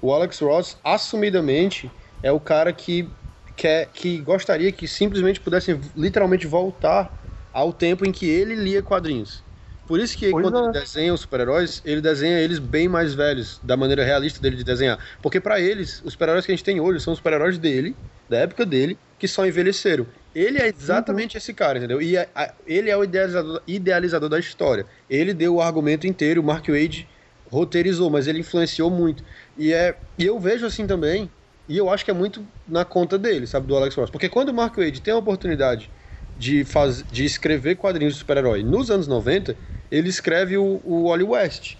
[0.00, 3.16] O Alex Ross, assumidamente, é o cara que
[3.56, 7.16] quer, que gostaria que simplesmente pudessem literalmente voltar
[7.52, 9.45] ao tempo em que ele lia quadrinhos.
[9.86, 10.58] Por isso que Pois quando é.
[10.58, 14.64] ele desenha os super-heróis, ele desenha eles bem mais velhos, da maneira realista dele de
[14.64, 14.98] desenhar.
[15.22, 17.96] Porque pra eles, os super-heróis que a gente tem hoje são os super-heróis dele,
[18.28, 20.06] da época dele, que só envelheceram.
[20.34, 22.02] Ele é exatamente esse cara, entendeu?
[22.02, 24.86] E a- a- ele é o idealizador, idealizador da história.
[25.08, 27.08] Ele deu o argumento inteiro, o Mark Wade
[27.46, 29.22] roteirizou, mas ele influenciou muito.
[29.56, 31.30] E, é, e eu vejo assim também,
[31.68, 34.10] e eu acho que é muito na conta dele, sabe, do Alex Ross.
[34.10, 35.90] Porque quando o Mark Wade tem a oportunidade
[36.36, 39.56] de, faz, de escrever quadrinhos de super-herói nos anos 90,
[39.90, 41.76] ele escreve o, o Wally West.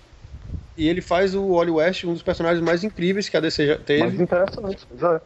[0.77, 3.79] E ele faz o Wally West um dos personagens mais incríveis que a DC já
[3.79, 5.21] teve Mais interessante, pois é.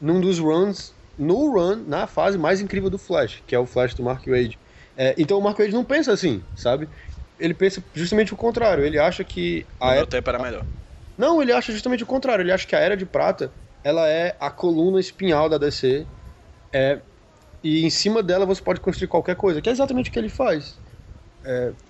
[0.00, 3.94] num dos runs, no run, na fase mais incrível do Flash, que é o Flash
[3.94, 4.58] do Mark Wade.
[4.96, 6.88] É, então o Mark Wade não pensa assim, sabe?
[7.38, 8.84] Ele pensa justamente o contrário.
[8.84, 10.00] Ele acha que a No era...
[10.00, 10.64] meu tempo era melhor.
[11.16, 12.42] Não, ele acha justamente o contrário.
[12.42, 13.50] Ele acha que a Era de Prata
[13.82, 16.06] ela é a coluna espinhal da DC.
[16.72, 17.00] É,
[17.62, 20.28] e em cima dela você pode construir qualquer coisa, que é exatamente o que ele
[20.28, 20.80] faz.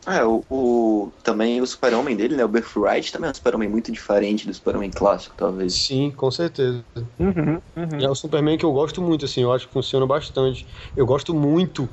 [0.07, 2.45] É, o, o- também o super-homem dele, né?
[2.45, 5.85] O Birthright também é um super-homem muito diferente do super-homem clássico, talvez.
[5.87, 6.87] Sim, com certeza.
[7.19, 8.01] Uhum, uhum.
[8.01, 10.69] É o Superman que eu gosto muito, assim, eu acho que funciona bastante.
[10.97, 11.89] Eu gosto muito.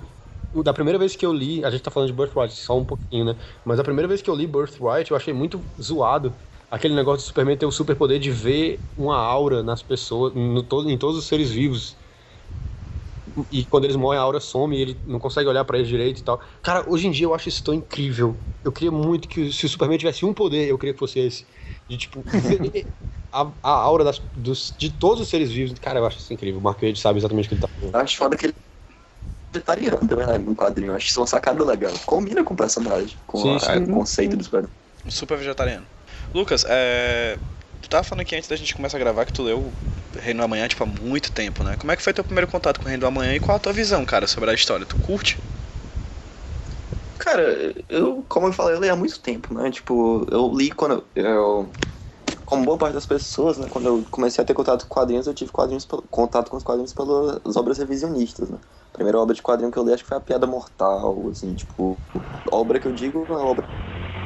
[0.63, 3.23] Da primeira vez que eu li, a gente tá falando de Birthright só um pouquinho,
[3.25, 3.35] né?
[3.63, 6.35] Mas a primeira vez que eu li Birthright, eu achei muito zoado
[6.69, 10.89] aquele negócio do Superman ter o superpoder de ver uma aura nas pessoas, no, todo,
[10.89, 12.00] em todos os seres vivos.
[13.51, 16.19] E quando eles morrem, a aura some e ele não consegue olhar pra eles direito
[16.19, 16.41] e tal.
[16.61, 18.43] Cara, hoje em dia eu acho isso tão incrível.
[18.63, 21.47] Eu queria muito que se o Superman tivesse um poder, eu queria que fosse esse.
[21.87, 22.23] De tipo,
[23.31, 25.77] a, a aura das, dos, de todos os seres vivos.
[25.79, 26.59] Cara, eu acho isso incrível.
[26.59, 27.95] O Mark Wade sabe exatamente o que ele tá falando.
[27.95, 28.71] Eu acho foda que ele é
[29.53, 30.37] vegetariano também, né?
[30.37, 30.93] No quadrinho.
[30.93, 31.93] Acho isso uma sacada legal.
[32.05, 33.77] Combina com o personagem, com Sim, a- sim.
[33.83, 34.69] o conceito do super
[35.05, 35.87] Um super vegetariano.
[36.33, 37.39] Lucas, é.
[37.81, 39.75] Tu tava falando aqui antes da gente começar a gravar que tu leu
[40.17, 41.77] Reino do Amanhã, tipo, há muito tempo, né?
[41.77, 43.59] Como é que foi teu primeiro contato com o Reino do Amanhã e qual a
[43.59, 44.85] tua visão, cara, sobre a história?
[44.85, 45.39] Tu curte?
[47.17, 47.43] Cara,
[47.87, 49.69] eu, como eu falei, eu leio há muito tempo, né?
[49.69, 51.75] Tipo, eu li quando eu.
[52.45, 53.67] como boa parte das pessoas, né?
[53.69, 56.93] Quando eu comecei a ter contato com quadrinhos, eu tive quadrinhos, contato com os quadrinhos
[56.93, 58.59] pelas obras revisionistas, né?
[58.89, 61.55] A primeira obra de quadrinho que eu li acho que foi A Piada Mortal, assim,
[61.55, 62.01] tipo.
[62.51, 63.45] Obra que eu digo é uma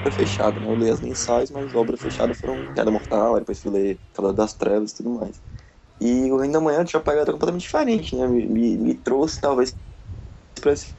[0.06, 0.68] obra fechada, né?
[0.70, 4.54] Eu li as mensais, mas obra fechada foram Piada Mortal, depois fui ler Cavaleiro das
[4.54, 5.42] Trevas e tudo mais.
[6.02, 8.28] E o Reino da Manhã tinha uma pegada completamente diferente, né?
[8.28, 9.78] Me, me, me trouxe, talvez,
[10.62, 10.96] pra esse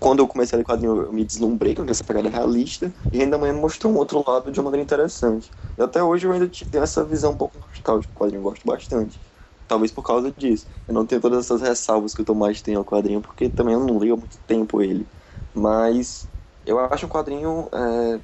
[0.00, 3.36] quando eu comecei a ler quadrinho, eu me deslumbrei com essa pegada realista, e ainda
[3.36, 5.50] amanhã mostrou um outro lado de uma maneira interessante.
[5.78, 8.66] E até hoje eu ainda tenho essa visão um pouco nostálgica do quadrinho, eu gosto
[8.66, 9.20] bastante.
[9.66, 10.66] Talvez por causa disso.
[10.86, 13.80] Eu não tenho todas essas ressalvas que o Tomás tem ao quadrinho, porque também eu
[13.80, 15.08] não leio há muito tempo ele.
[15.54, 16.28] Mas
[16.66, 18.20] eu acho um quadrinho é,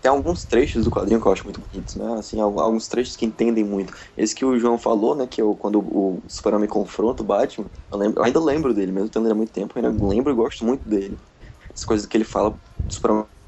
[0.00, 2.04] Tem alguns trechos do quadrinho que eu acho muito bonitos, né?
[2.18, 3.92] Assim, al- alguns trechos que entendem muito.
[4.16, 5.26] Esse que o João falou, né?
[5.26, 9.08] Que eu, quando o Super-Homem confronta o Batman, eu, lembro, eu ainda lembro dele, mesmo
[9.10, 11.20] tendo ele há muito tempo, eu ainda lembro e gosto muito dele.
[11.74, 12.60] As coisas que ele fala, o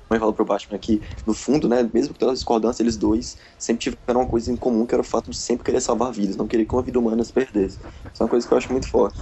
[0.08, 1.88] Super-Homem fala pro Batman que, no fundo, né?
[1.92, 5.02] Mesmo com todas as discordâncias, eles dois sempre tiveram uma coisa em comum, que era
[5.02, 7.78] o fato de sempre querer salvar vidas, não querer que uma vida humana se perdesse.
[8.12, 9.18] Isso é uma coisa que eu acho muito forte.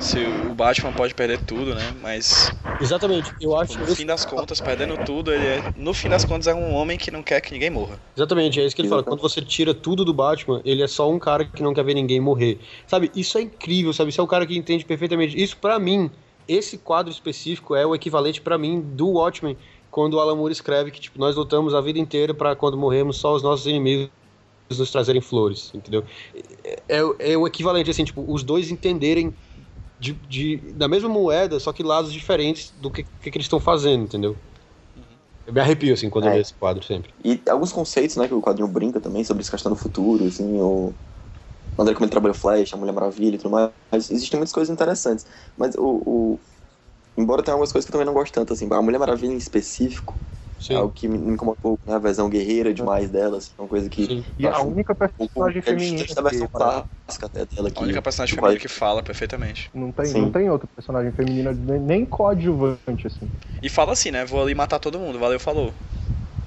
[0.00, 1.94] Se o Batman pode perder tudo, né?
[2.02, 3.34] Mas Exatamente.
[3.40, 6.54] Eu acho no fim das contas, perdendo tudo, ele é, no fim das contas é
[6.54, 7.98] um homem que não quer que ninguém morra.
[8.16, 9.02] Exatamente, é isso que ele fala.
[9.02, 11.94] Quando você tira tudo do Batman, ele é só um cara que não quer ver
[11.94, 12.60] ninguém morrer.
[12.86, 14.10] Sabe, isso é incrível, sabe?
[14.10, 15.40] Isso é um cara que entende perfeitamente.
[15.40, 16.08] Isso, pra mim,
[16.46, 19.56] esse quadro específico é o equivalente pra mim do Watchmen,
[19.90, 23.18] quando o Alan Moore escreve que, tipo, nós lutamos a vida inteira pra quando morremos
[23.18, 24.10] só os nossos inimigos
[24.70, 26.04] nos trazerem flores, entendeu?
[26.88, 29.34] É, é- é o equivalente, assim, tipo, os dois entenderem
[29.98, 33.60] de, de- da mesma moeda, só que lados diferentes do que, que, que eles estão
[33.60, 34.36] fazendo, entendeu?
[35.46, 36.34] Eu me arrepio, assim, quando eu É.
[36.34, 37.14] vejo esse quadro sempre.
[37.24, 40.60] E alguns conceitos, né, que o quadrinho brinca também sobre essa questão do futuro, assim,
[40.60, 40.94] o
[41.76, 43.72] a maneira como ele trabalha o Flash, a Mulher Maravilha e tudo mais.
[44.10, 45.26] Existem muitas coisas interessantes.
[45.56, 45.82] Mas o,
[46.36, 46.40] o-
[47.18, 49.36] Embora tenha algumas coisas que eu também não gosto tanto, assim, a Mulher Maravilha em
[49.36, 50.16] específico
[50.58, 51.94] Sim, é algo que me incomoda um pouco, né?
[51.94, 54.06] A versão guerreira demais dela, assim, é uma coisa que.
[54.06, 54.24] sim.
[54.38, 55.98] E a única um personagem é feminina.
[55.98, 57.78] diferente da versão clássica até dela que.
[57.78, 59.70] A única personagem que feminina que fala perfeitamente.
[59.74, 60.20] Não tem, Sim.
[60.20, 63.28] não tem outra personagem feminina nem, nem coadjuvante, assim.
[63.62, 64.24] E fala assim, né?
[64.24, 65.72] Vou ali matar todo mundo, valeu, falou.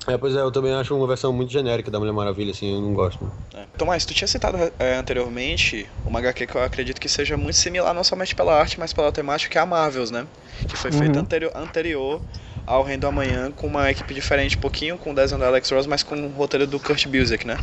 [0.08, 2.82] É, pois é, eu também acho uma versão muito genérica da Mulher Maravilha, assim, eu
[2.82, 3.32] não gosto.
[3.54, 3.66] É.
[3.78, 7.94] Tomás, tu tinha citado é, anteriormente uma HQ que eu acredito que seja muito similar
[7.94, 10.26] não somente pela arte, mas pela temática, que é a Marvels, né?
[10.68, 11.26] Que foi feita Uhum.
[11.26, 12.22] anterior, anterior
[12.65, 15.69] ao Reino do Amanhã, com uma equipe diferente, um pouquinho com o desenho da Alex
[15.71, 17.60] Ross, mas com o roteiro do Kurt Busiek, né?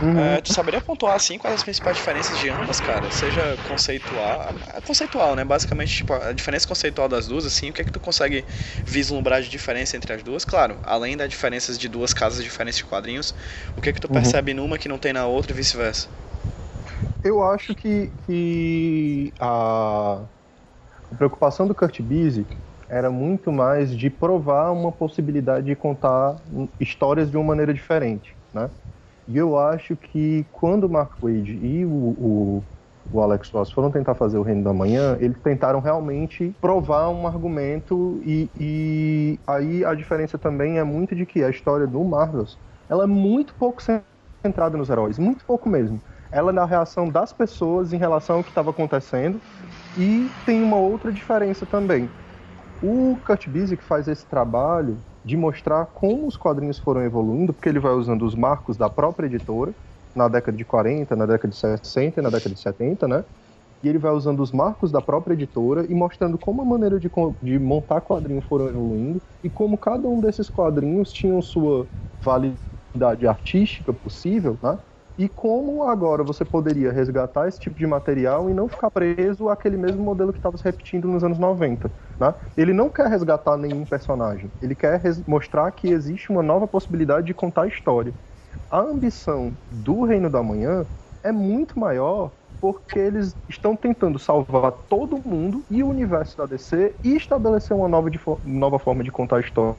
[0.00, 0.38] Uhum.
[0.38, 3.10] É, tu saberia pontuar, assim, quais as principais diferenças de ambas, cara?
[3.10, 4.56] Seja conceitual...
[4.74, 5.44] É conceitual, né?
[5.44, 8.46] Basicamente, tipo, a diferença conceitual das duas, assim, o que é que tu consegue
[8.86, 10.44] vislumbrar de diferença entre as duas?
[10.44, 13.34] Claro, além das diferenças de duas casas diferentes de quadrinhos,
[13.76, 14.10] o que é que tu Uhum.
[14.10, 16.08] percebe numa que não tem na outra e vice-versa?
[17.22, 20.22] Eu acho que, que a,
[21.10, 26.40] a preocupação do Kurt Busiek era muito mais de provar uma possibilidade de contar
[26.80, 28.70] histórias de uma maneira diferente, né?
[29.26, 32.66] E eu acho que quando o Mark Wade e o, o,
[33.10, 37.26] o Alex Ross foram tentar fazer o Reino da Manhã, eles tentaram realmente provar um
[37.26, 42.58] argumento e, e aí a diferença também é muito de que a história do Marvels,
[42.88, 43.82] ela é muito pouco
[44.44, 48.44] centrada nos heróis, muito pouco mesmo ela é na reação das pessoas em relação ao
[48.44, 49.42] que estava acontecendo
[49.96, 52.12] e tem uma outra diferença também.
[52.80, 57.80] O Kurt Busiek faz esse trabalho de mostrar como os quadrinhos foram evoluindo, porque ele
[57.80, 59.74] vai usando os marcos da própria editora
[60.14, 63.24] na década de 40, na década de 60 e na década de 70, né?
[63.82, 67.10] E ele vai usando os marcos da própria editora e mostrando como a maneira de,
[67.42, 71.88] de montar quadrinhos foram evoluindo e como cada um desses quadrinhos tinha sua
[72.22, 74.78] validade artística possível, né?
[75.18, 79.76] E como agora você poderia resgatar esse tipo de material e não ficar preso àquele
[79.76, 81.90] mesmo modelo que estava se repetindo nos anos 90.
[82.20, 82.34] Né?
[82.56, 87.34] Ele não quer resgatar nenhum personagem, ele quer mostrar que existe uma nova possibilidade de
[87.34, 88.14] contar a história.
[88.70, 90.86] A ambição do Reino da Manhã
[91.22, 96.96] é muito maior porque eles estão tentando salvar todo mundo e o universo da DC
[97.02, 98.10] e estabelecer uma nova,
[98.44, 99.76] nova forma de contar a história.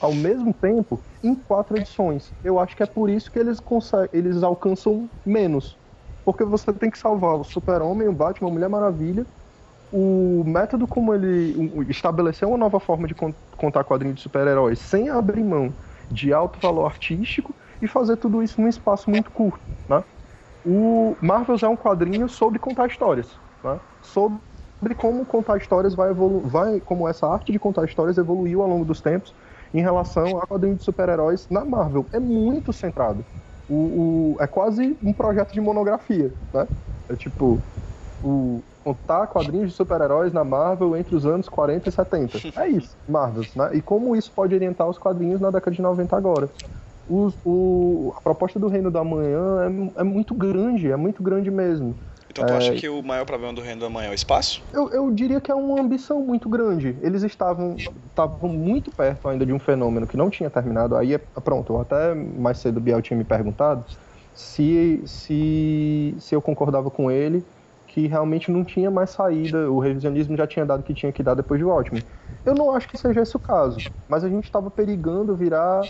[0.00, 2.32] Ao mesmo tempo, em quatro edições.
[2.42, 3.58] Eu acho que é por isso que eles,
[4.12, 5.78] eles alcançam menos.
[6.24, 9.26] Porque você tem que salvar o Super-Homem, o Batman, a Mulher Maravilha.
[9.92, 11.54] O método como ele
[11.88, 13.14] estabeleceu uma nova forma de
[13.56, 15.72] contar quadrinhos de super-heróis sem abrir mão
[16.10, 20.02] de alto valor artístico e fazer tudo isso num espaço muito curto, né?
[20.68, 23.80] O Marvels é um quadrinho sobre contar histórias, né?
[24.00, 24.40] sobre
[24.96, 28.84] como contar histórias vai evoluir, vai, como essa arte de contar histórias evoluiu ao longo
[28.84, 29.32] dos tempos
[29.72, 32.08] em relação a quadrinhos de super-heróis na Marvel.
[32.12, 33.24] É muito centrado.
[33.68, 36.68] O, o, é quase um projeto de monografia, né?
[37.08, 37.64] É tipo
[38.20, 42.44] o contar quadrinhos de super-heróis na Marvel entre os anos 40 e 70.
[42.56, 43.70] É isso, Marvels, né?
[43.76, 46.52] E como isso pode orientar os quadrinhos na década de 90 agora.
[47.08, 51.50] Os, o, a proposta do Reino da Manhã é, é, muito grande, é muito grande
[51.50, 51.96] mesmo.
[52.28, 52.56] Então tu é...
[52.56, 54.62] acha que o maior problema do Reino da Manhã é o espaço?
[54.72, 56.96] Eu, eu diria que é uma ambição muito grande.
[57.00, 60.96] Eles estavam, estavam muito perto ainda de um fenômeno que não tinha terminado.
[60.96, 63.84] Aí, pronto, até mais cedo o Biel tinha me perguntado
[64.34, 67.42] se, se, se eu concordava com ele
[67.86, 71.22] que realmente não tinha mais saída, o revisionismo já tinha dado o que tinha que
[71.22, 72.02] dar depois de Watchmen.
[72.44, 75.80] Eu não acho que seja esse o caso, mas a gente estava perigando virar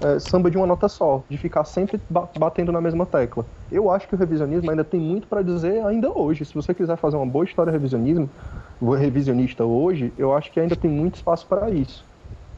[0.00, 2.00] é, samba de uma nota só, de ficar sempre
[2.34, 3.46] batendo na mesma tecla.
[3.70, 6.44] Eu acho que o revisionismo ainda tem muito para dizer ainda hoje.
[6.44, 8.30] Se você quiser fazer uma boa história revisionismo,
[8.98, 12.06] revisionista hoje, eu acho que ainda tem muito espaço para isso.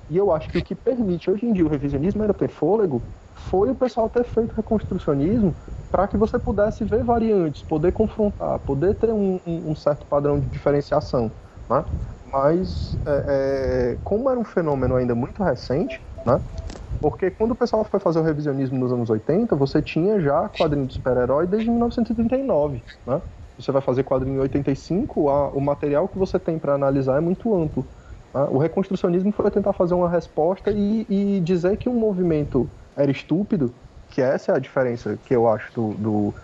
[0.09, 3.07] E eu acho que o que permite hoje em dia o revisionismo ainda ter fôlego
[3.33, 5.57] foi o pessoal ter feito reconstrucionismo
[5.91, 10.41] para que você pudesse ver variantes, poder confrontar, poder ter um, um- um certo padrão
[10.41, 11.37] de diferenciação.
[11.69, 11.85] Né?
[12.25, 16.41] Mas, é, é, como era um fenômeno ainda muito recente, né?
[17.01, 20.87] Porque quando o pessoal foi fazer o revisionismo nos anos 80, você tinha já quadrinho
[20.87, 22.85] de super-herói desde 1939.
[23.07, 23.23] Né?
[23.57, 27.21] Você vai fazer quadrinho em 85, a- o material que você tem para analisar é
[27.21, 27.91] muito amplo.
[28.35, 28.43] né?
[28.51, 33.77] O reconstrucionismo foi tentar fazer uma resposta e, e dizer que um movimento era estúpido,
[34.09, 36.35] que essa é a diferença que eu acho do, do,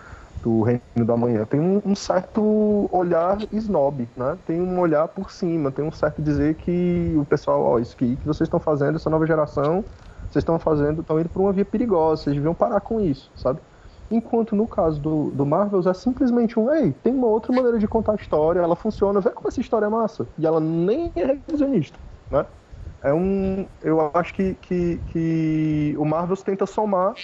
[0.43, 1.45] do Reino da Manhã.
[1.47, 4.39] Tem um, um certo olhar snob, né?
[4.45, 8.17] Tem um olhar por cima, tem um certo dizer que o pessoal, ó, isso que,
[8.17, 9.85] que vocês estão fazendo, essa nova geração,
[10.35, 13.63] vocês estão fazendo, estão indo por uma via perigosa, vocês deviam parar com isso, sabe?
[14.11, 17.89] Enquanto no caso do, do Marvels é simplesmente um, ei, tem uma outra maneira de
[17.89, 20.29] contar a história, ela funciona, vê como essa história é massa.
[20.39, 21.99] E ela nem é revisionista,
[22.31, 22.47] né?
[23.03, 23.69] É um.
[23.83, 27.19] Eu acho que, que, que o Marvels tenta somar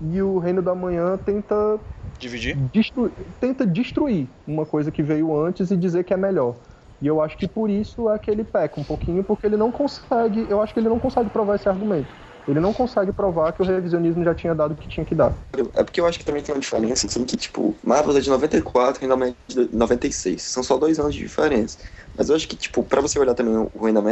[0.00, 1.80] e o Reino da Manhã tenta
[2.20, 2.64] Dividir?
[2.72, 6.60] destru- tenta destruir uma coisa que veio antes e dizer que é melhor.
[7.00, 9.70] E eu acho que por isso é que ele peca um pouquinho, porque ele não
[9.72, 12.16] consegue, eu acho que ele não consegue provar esse argumento.
[12.46, 15.32] Ele não consegue provar que o revisionismo já tinha dado o que tinha que dar.
[15.74, 18.28] É porque eu acho que também tem uma diferença, assim, que, tipo, Marvel é de
[18.28, 20.42] 94 e Reino é de 96.
[20.42, 21.78] São só dois anos de diferença.
[22.16, 24.02] Mas eu acho que, tipo, pra você olhar também o Reino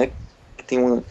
[0.57, 1.05] que tem uma...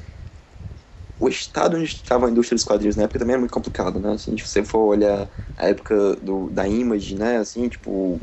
[1.19, 4.13] O estado onde estava a indústria dos quadrinhos na época também é muito complicado, né?
[4.13, 7.38] Assim, se você for olhar a época do, da Image, né?
[7.38, 8.19] Assim, tipo...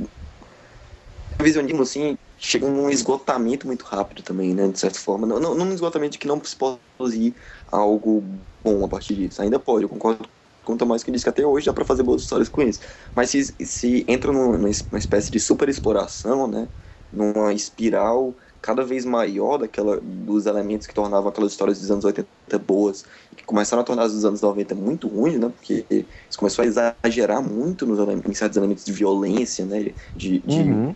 [1.38, 4.66] Revisionismo, assim, chega num esgotamento muito rápido também, né?
[4.66, 5.24] De certa forma.
[5.24, 7.37] Não, não, num esgotamento que não se pode produzir
[7.70, 8.24] algo
[8.64, 9.40] bom a partir disso.
[9.42, 10.28] Ainda pode, eu concordo
[10.64, 12.80] com o Tomás que diz que até hoje dá pra fazer boas histórias com isso.
[13.14, 16.68] Mas se, se entra numa, espécie de super exploração, né?
[17.10, 22.58] Numa espiral cada vez maior daquela, dos elementos que tornavam aquelas histórias dos anos 80
[22.58, 23.02] boas,
[23.36, 25.48] que começaram a tornar as dos anos 90 muito ruins, né?
[25.48, 25.86] Porque
[26.28, 29.94] isso começou a exagerar muito nos elementos, em certos elementos de violência, né?
[30.14, 30.94] De, de, Uhum.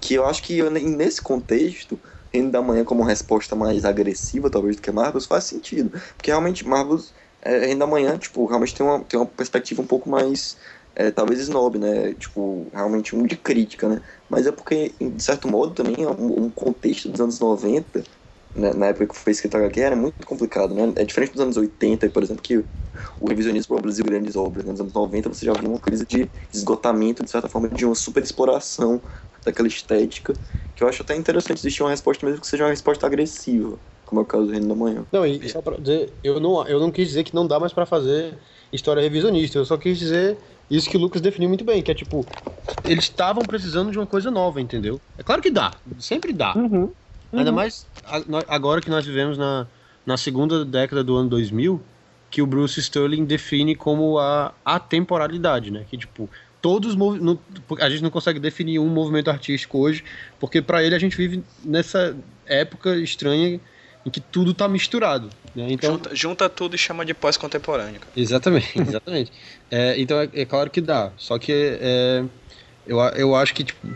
[0.00, 2.00] que eu acho que nesse contexto,
[2.32, 5.90] Reino da Manhã como resposta mais agressiva, talvez, do que Marvels, faz sentido.
[6.16, 9.86] Porque realmente Marvels, é, Reino da Manhã, tipo, realmente tem uma, tem uma perspectiva um
[9.86, 10.56] pouco mais,
[10.94, 12.14] é, talvez snob, né?
[12.14, 14.02] Tipo, realmente um de crítica, né?
[14.28, 18.06] Mas é porque, de certo modo, também é um, um contexto dos anos 90,
[18.54, 20.92] né, na época que foi escrito HQ, era muito complicado, né?
[20.96, 22.64] É diferente dos anos 80, por exemplo, que
[23.20, 24.64] o revisionismo produziu grandes obras.
[24.64, 24.72] né?
[24.72, 27.94] Nos anos 90 você já viu uma crise de esgotamento, de certa forma, de uma
[27.94, 29.00] super exploração
[29.44, 30.32] daquela estética,
[30.74, 34.20] que eu acho até interessante existir uma resposta mesmo que seja uma resposta agressiva, como
[34.20, 35.06] é o caso do Reino da Manhã.
[35.12, 37.72] Não, e só pra dizer, eu não, eu não quis dizer que não dá mais
[37.72, 38.38] pra fazer
[38.72, 41.94] história revisionista, eu só quis dizer isso que o Lucas definiu muito bem, que é
[41.94, 42.26] tipo,
[42.84, 45.00] eles estavam precisando de uma coisa nova, entendeu?
[45.16, 46.54] É claro que dá, sempre dá.
[46.56, 46.92] Uhum.
[47.32, 47.56] Ainda Uhum.
[47.56, 49.68] mais a- no- agora que nós vivemos na,
[50.04, 51.84] na segunda década do ano 2000,
[52.36, 55.86] que o Bruce Sterling define como a atemporalidade, né?
[55.88, 56.28] Que, tipo,
[56.60, 56.94] todos
[57.80, 60.04] A gente não consegue definir um movimento artístico hoje,
[60.38, 63.58] porque pra ele a gente vive nessa época estranha
[64.04, 65.68] em que tudo tá misturado, né?
[65.70, 68.02] Então, Junta, junta tudo e chama de pós-contemporâneo.
[68.14, 69.32] Exatamente, exatamente.
[69.70, 71.12] É, então é, é claro que dá.
[71.16, 72.22] Só que é,
[72.86, 73.88] eu, eu acho que, tipo,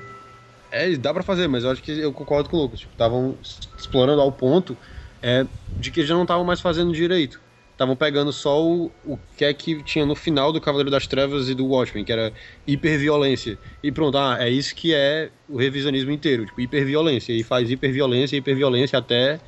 [0.72, 2.87] é, dá pra fazer, mas eu acho que eu concordo com o Lucas.
[2.90, 3.37] Estavam
[3.76, 4.74] explorando ao ponto
[5.20, 5.46] é,
[5.79, 7.50] de que já não estavam mais fazendo direito.
[7.81, 11.49] Estavam pegando só o, o que é que tinha no final do Cavaleiro das Trevas
[11.49, 12.31] e do Watchmen, que era
[12.66, 13.59] hiperviolência.
[13.83, 17.33] E pronto, ah, é isso que é o revisionismo inteiro, tipo, hiperviolência.
[17.33, 19.40] E faz hiperviolência, hiperviolência até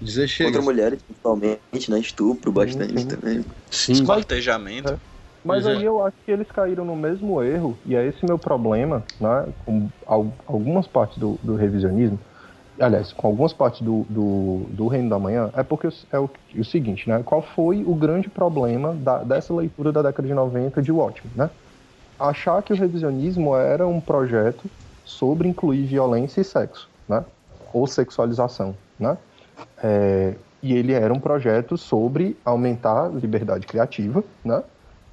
[0.00, 0.48] dizer chega.
[0.50, 2.00] Contra mulheres, principalmente, né?
[2.00, 3.08] Estupro bastante Sim.
[3.08, 3.44] também.
[3.70, 4.98] Sim, Esquartejamento.
[5.44, 5.76] Mas é.
[5.76, 9.52] aí eu acho que eles caíram no mesmo erro, e é esse meu problema, né?
[9.66, 12.18] Com al- algumas partes do, do revisionismo,
[12.80, 16.64] aliás, com algumas partes do, do, do Reino da Manhã, é porque é o, o
[16.64, 17.22] seguinte, né?
[17.22, 21.50] Qual foi o grande problema da- dessa leitura da década de 90 de Watchmen, né?
[22.18, 24.70] Achar que o revisionismo era um projeto
[25.04, 27.24] sobre incluir violência e sexo, né?
[27.72, 29.18] Ou sexualização, né?
[29.82, 34.62] É, e ele era um projeto sobre aumentar a liberdade criativa, né?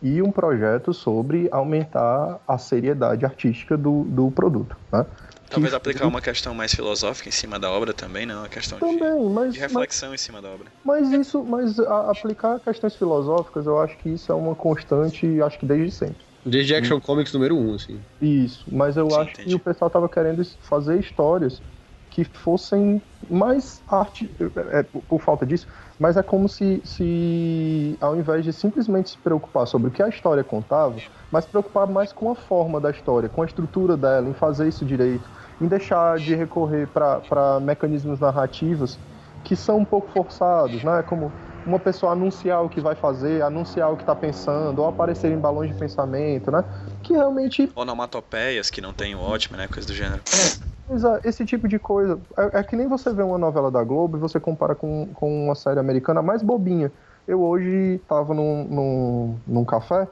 [0.01, 4.77] e um projeto sobre aumentar a seriedade artística do, do produto.
[4.91, 5.05] Né?
[5.51, 8.39] Talvez aplicar uma questão mais filosófica em cima da obra também, não?
[8.39, 10.73] Uma questão de, Também, mas, de mas, reflexão em cima da obra.
[10.83, 15.59] mas isso, mas a- aplicar questões filosóficas, eu acho que isso é uma constante, acho
[15.59, 16.25] que desde sempre.
[16.45, 18.05] Desde Action Comics número 1, um, assim.
[18.19, 19.49] Isso, mas eu Sim, acho entendi.
[19.49, 21.63] que o pessoal estava querendo fazer histórias
[22.09, 24.35] que fossem mais arte,
[24.73, 25.65] é, é, por, por falta disso,
[25.97, 30.09] mas é como se, se, ao invés de simplesmente se preocupar sobre o que a
[30.09, 31.01] história contava,
[31.31, 34.67] mas se preocupar mais com a forma da história, com a estrutura dela, em fazer
[34.67, 35.31] isso direito,
[35.61, 38.97] em deixar de recorrer para mecanismos narrativos
[39.43, 41.03] que são um pouco forçados, né?
[41.03, 41.31] Como
[41.65, 45.37] uma pessoa anunciar o que vai fazer, anunciar o que tá pensando, ou aparecer em
[45.37, 46.63] balões de pensamento, né?
[47.03, 49.67] Que realmente Onomatopeias que não tem o ótimo, né?
[49.67, 50.21] Coisa do gênero.
[50.33, 52.19] É, esse tipo de coisa.
[52.37, 55.45] É, é que nem você vê uma novela da Globo e você compara com, com
[55.45, 56.91] uma série americana mais bobinha.
[57.27, 60.07] Eu hoje tava num, num, num café,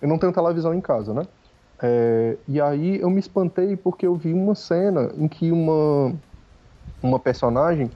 [0.00, 1.22] eu não tenho televisão em casa, né?
[1.82, 6.20] É, e aí eu me espantei porque eu vi uma cena em que uma,
[7.02, 7.90] uma personagem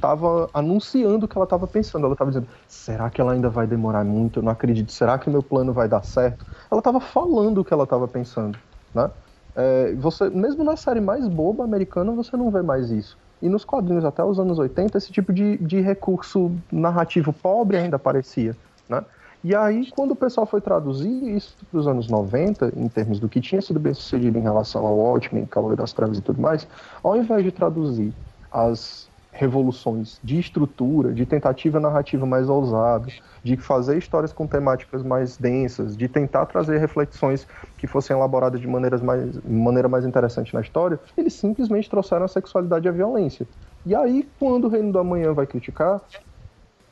[0.00, 2.06] tava anunciando o que ela tava pensando.
[2.06, 4.40] Ela tava dizendo: será que ela ainda vai demorar muito?
[4.40, 4.92] Eu não acredito.
[4.92, 6.46] Será que meu plano vai dar certo?
[6.70, 8.60] Ela tava falando o que ela tava pensando,
[8.94, 9.10] né?
[9.54, 13.18] É, você, mesmo na série mais boba americana, você não vê mais isso.
[13.42, 17.96] E nos quadrinhos até os anos 80, esse tipo de, de recurso narrativo pobre ainda
[17.96, 18.56] aparecia,
[18.88, 19.04] né?
[19.44, 23.28] E aí, quando o pessoal foi traduzir isso para os anos 90, em termos do
[23.28, 26.66] que tinha sido bem sucedido em relação ao Watchmen, Calor das Trevas e tudo mais,
[27.02, 28.12] ao invés de traduzir
[28.50, 33.06] as revoluções de estrutura, de tentativa narrativa mais ousada,
[33.44, 38.66] de fazer histórias com temáticas mais densas, de tentar trazer reflexões que fossem elaboradas de
[38.66, 43.46] maneiras mais, maneira mais interessante na história, eles simplesmente trouxeram a sexualidade e a violência.
[43.86, 46.00] E aí, quando o Reino do Amanhã vai criticar,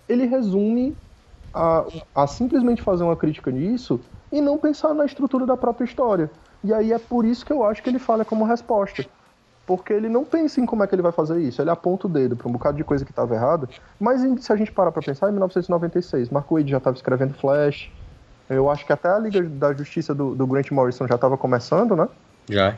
[0.08, 0.96] ele resume
[1.56, 3.98] a, a simplesmente fazer uma crítica nisso
[4.30, 6.30] e não pensar na estrutura da própria história.
[6.62, 9.06] E aí é por isso que eu acho que ele falha como resposta.
[9.66, 11.60] Porque ele não pensa em como é que ele vai fazer isso.
[11.60, 13.68] Ele aponta o dedo para um bocado de coisa que estava errada.
[13.98, 17.90] Mas se a gente parar para pensar, em 1996, Mark Wade já estava escrevendo Flash.
[18.48, 21.96] Eu acho que até a Liga da Justiça do, do Grant Morrison já estava começando,
[21.96, 22.08] né?
[22.48, 22.76] Já.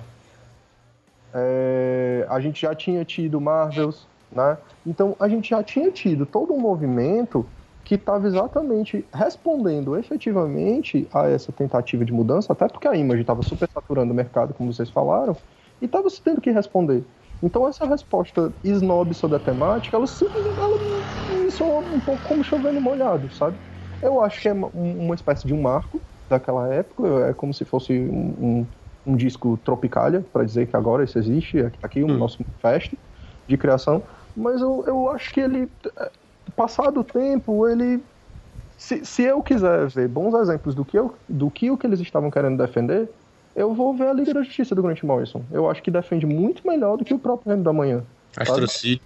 [1.34, 4.56] É, a gente já tinha tido Marvels, né?
[4.86, 7.44] Então a gente já tinha tido todo um movimento
[7.88, 13.42] que estava exatamente respondendo efetivamente a essa tentativa de mudança, até porque a Image estava
[13.42, 15.40] super saturando o mercado, como vocês falaram,
[15.80, 17.06] e estava se tendo que responder.
[17.42, 20.76] Então essa resposta snob sobre a temática, ela simplesmente ela
[21.28, 21.50] me
[21.96, 23.58] um pouco como chovendo molhado, sabe?
[24.02, 27.92] Eu acho que é uma- espécie de um marco daquela época, é como se fosse
[28.10, 28.70] um, um-
[29.06, 32.92] um disco Tropicália, para dizer que agora isso existe, aqui- o nosso fest
[33.48, 35.70] de criação, mas eu, eu acho que ele,
[36.58, 38.02] passado o tempo, ele.
[38.76, 42.00] Se, se eu quiser ver bons exemplos do que, eu, do que o que eles
[42.00, 43.08] estavam querendo defender,
[43.56, 45.42] eu vou ver a Liga da Justiça do Grant Morrison.
[45.50, 48.04] Eu acho que defende muito melhor do que o próprio Reino da Manhã.
[48.36, 49.00] Astro City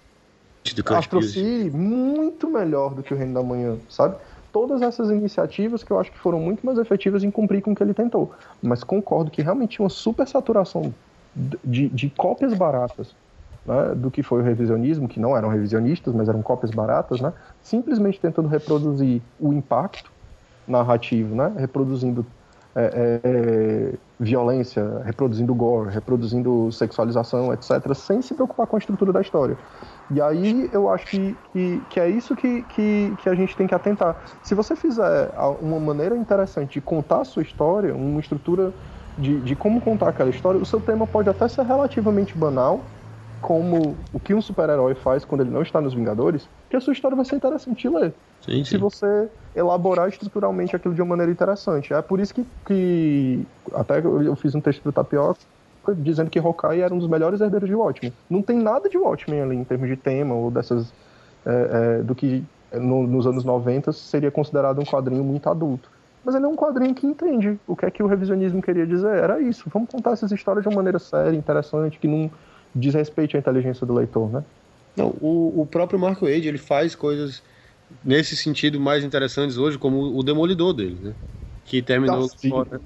[0.75, 1.63] do Kurt Astro Pilgrim.
[1.63, 4.15] City, muito melhor do que o Reino da Manhã, sabe?
[4.51, 7.75] Todas essas iniciativas que eu acho que foram muito mais efetivas em cumprir com o
[7.75, 8.31] que ele tentou.
[8.61, 10.93] Mas concordo que realmente tinha uma super saturação
[11.35, 13.15] de, de cópias baratas
[13.65, 17.33] né, do que foi o revisionismo, que não eram revisionistas, mas eram cópias baratas, né?
[17.61, 20.11] Simplesmente tentando reproduzir o impacto
[20.67, 21.53] narrativo, né?
[21.57, 22.25] Reproduzindo
[22.75, 29.21] é, é, violência, reproduzindo gore, reproduzindo sexualização, etc., sem se preocupar com a estrutura da
[29.21, 29.57] história.
[30.09, 33.67] E aí eu acho que, que, que é isso que, que, que a gente tem
[33.67, 34.15] que atentar.
[34.41, 38.73] Se você fizer uma maneira interessante de contar a sua história, uma estrutura
[39.17, 42.81] de, de como contar aquela história, o seu tema pode até ser relativamente banal,
[43.43, 46.93] como o que um super-herói faz quando ele não está nos Vingadores, que a sua
[46.93, 48.77] história vai ser interessante de ler Sim, se sim.
[48.77, 51.93] você elaborar estruturalmente aquilo de uma maneira interessante.
[51.93, 55.39] É por isso que, que até eu fiz um texto pro Tapioca
[55.97, 58.17] dizendo que Hawkeye era um dos melhores herdeiros de Watchmen.
[58.29, 60.93] Não tem nada de Watchmen ali em termos de tema ou dessas
[61.45, 65.91] é, é, do que no- nos anos 90 seria considerado um quadrinho muito adulto.
[66.23, 69.13] Mas ele é um quadrinho que entende o que é que o revisionismo queria dizer.
[69.17, 69.69] Era isso.
[69.69, 72.31] Vamos contar essas histórias de uma maneira séria, interessante, que não
[72.73, 74.43] desrespeite a inteligência do leitor, né?
[74.95, 77.43] Não, o, o próprio Mark Wade, ele faz coisas
[78.03, 81.15] nesse sentido mais interessantes hoje, como o Demolidor dele, né?
[81.65, 82.49] Que terminou, lá sim.
[82.49, 82.81] fora,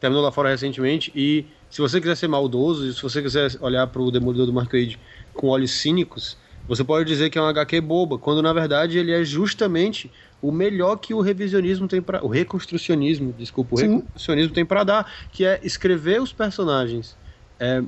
[0.00, 1.12] terminou lá fora recentemente.
[1.14, 4.72] E se você quiser ser maldoso, e se você quiser olhar pro Demolidor do Mark
[4.72, 4.98] Wade
[5.32, 6.36] com olhos cínicos,
[6.66, 10.50] você pode dizer que é uma HQ boba, quando na verdade ele é justamente o
[10.50, 13.88] melhor que o revisionismo tem para o reconstrucionismo, desculpa, o Sim.
[13.88, 17.18] reconstrucionismo tem para dar, que é escrever os personagens
[17.60, 17.82] é,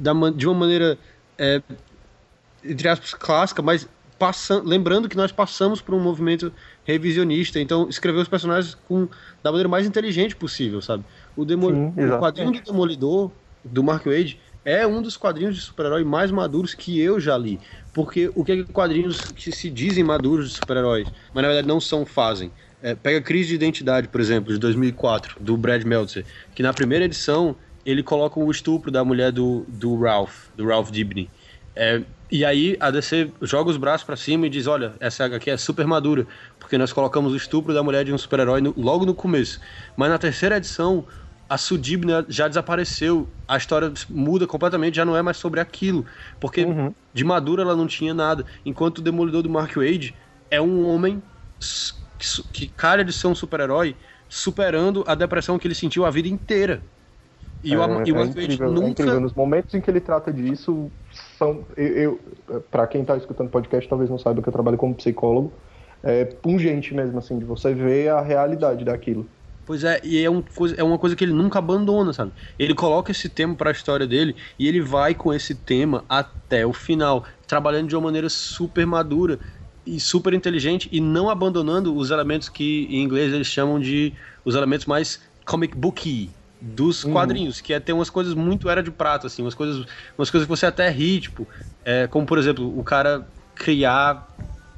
[0.00, 0.98] da de uma maneira
[1.38, 1.62] é,
[2.64, 3.88] entre aspas, clássica, mas
[4.18, 6.52] passando, lembrando que nós passamos por um movimento
[6.84, 9.08] revisionista, então escrever os personagens com,
[9.42, 11.04] da maneira mais inteligente possível, sabe?
[11.34, 13.30] O, Demo, Sim, o quadrinho do Demolidor,
[13.64, 17.58] do Mark Wade, é um dos quadrinhos de super-herói mais maduros que eu já li.
[17.94, 21.66] Porque o que, é que quadrinhos que se dizem maduros de super-heróis, mas na verdade
[21.66, 22.52] não são, fazem.
[22.82, 27.06] É, pega Crise de Identidade, por exemplo, de 2004, do Brad Meltzer, que na primeira
[27.06, 31.32] edição ele coloca o estupro da mulher do, do Ralph, do Ralph Dibny.
[31.74, 35.50] É, e aí a DC joga os braços pra cima e diz: Olha, essa HQ
[35.50, 36.26] é super madura,
[36.58, 39.60] porque nós colocamos o estupro da mulher de um super-herói logo no começo.
[39.96, 41.06] Mas na terceira edição,
[41.48, 46.06] a Sudibna já desapareceu, a história muda completamente, já não é mais sobre aquilo,
[46.38, 46.94] porque Uhum.
[47.12, 48.44] de madura ela não tinha nada.
[48.64, 50.16] Enquanto o Demolidor do Mark Wade
[50.50, 51.22] é um homem
[52.18, 53.96] que, que calha de ser um super-herói
[54.28, 56.86] superando a depressão que ele sentiu a vida inteira.
[57.62, 58.88] E o, é, e o é incrível, é nunca.
[58.88, 59.20] incrível.
[59.20, 60.90] Nos momentos em que ele trata disso,
[61.38, 61.64] são.
[61.76, 65.52] Eu, eu, pra quem tá escutando podcast, talvez não saiba que eu trabalho como psicólogo.
[66.02, 69.26] É pungente mesmo, assim, de você ver a realidade daquilo.
[69.66, 70.42] Pois é, e é, um
[70.76, 72.32] é uma coisa que ele nunca abandona, sabe?
[72.58, 76.72] Ele coloca esse tema pra história dele e ele vai com esse tema até o
[76.72, 79.38] final, trabalhando de uma maneira super madura
[79.86, 84.54] e super inteligente e não abandonando os elementos que em inglês eles chamam de os
[84.54, 86.30] elementos mais comic booky
[86.60, 89.86] dos quadrinhos, que é ter umas coisas muito era de prata, assim, umas coisas,
[90.18, 91.48] umas coisas que você até ri, tipo,
[91.84, 94.28] é, como por exemplo, o cara criar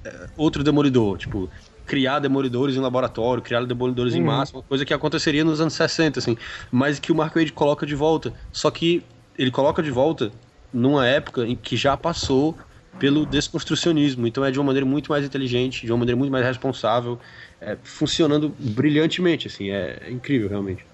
[0.05, 1.51] é, outro demolidor, tipo,
[1.85, 6.19] criar demolidores em laboratório, criar demolidores em massa, uma coisa que aconteceria nos anos 60,
[6.21, 6.37] assim,
[6.71, 8.33] mas que o Mark Wade coloca de volta.
[8.53, 9.07] Só que
[9.37, 10.33] ele coloca de volta
[10.73, 12.59] numa época em que já passou
[12.99, 16.45] pelo desconstrucionismo, então é de uma maneira muito mais inteligente, de uma maneira muito mais
[16.47, 17.19] responsável,
[17.61, 20.87] é, funcionando brilhantemente, assim, é, é incrível realmente.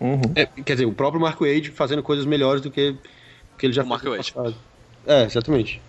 [0.00, 0.22] Uhum.
[0.34, 2.96] É, quer dizer, o próprio Mark Wade fazendo coisas melhores do que,
[3.58, 4.32] que ele já O Waid.
[4.32, 4.56] passado.
[5.06, 5.80] É, exatamente.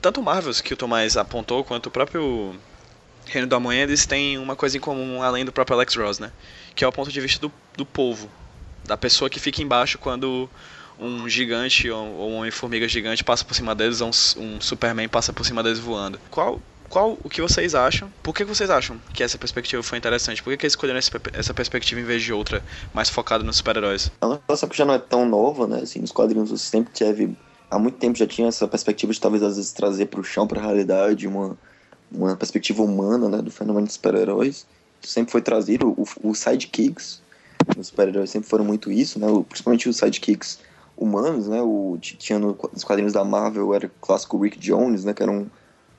[0.00, 2.54] Tanto o Marvels que o Tomás apontou, quanto o próprio
[3.26, 6.32] Reino do Amanhã, eles têm uma coisa em comum além do próprio Alex Ross, né?
[6.74, 8.30] Que é o ponto de vista do, do povo.
[8.84, 10.48] Da pessoa que fica embaixo quando
[10.98, 15.08] um gigante ou, ou um homem-formiga gigante passa por cima deles, ou um, um Superman
[15.08, 16.20] passa por cima deles voando.
[16.30, 16.60] Qual,
[16.92, 18.12] qual o que vocês acham?
[18.22, 20.42] Por que vocês acham que essa perspectiva foi interessante?
[20.42, 21.00] Por que, que eles escolheram
[21.32, 22.62] essa perspectiva em vez de outra,
[22.92, 24.12] mais focada nos super-heróis?
[24.46, 25.80] Relação que já não é tão nova, né?
[25.80, 27.34] Assim, nos quadrinhos sempre teve.
[27.70, 30.60] Há muito tempo já tinha essa perspectiva de talvez às vezes trazer pro chão, pra
[30.60, 31.56] realidade, uma,
[32.10, 33.38] uma perspectiva humana, né?
[33.40, 34.66] Do fenômeno de super-heróis.
[35.00, 35.94] Sempre foi trazido.
[35.96, 37.22] O, o sidekicks
[37.74, 39.28] dos super-heróis sempre foram muito isso, né?
[39.28, 40.58] O- principalmente os sidekicks
[40.94, 41.62] humanos, né?
[41.62, 45.14] O, tinha no- nos quadrinhos da Marvel era o clássico Rick Jones, né?
[45.14, 45.48] Que era um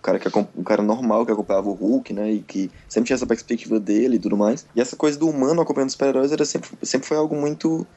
[0.04, 2.32] cara, que, um cara normal que acompanhava o Hulk, né?
[2.34, 4.68] E que sempre tinha essa perspectiva dele e tudo mais.
[4.76, 7.88] E essa coisa do humano acompanhando os super-heróis era sempre, sempre foi algo muito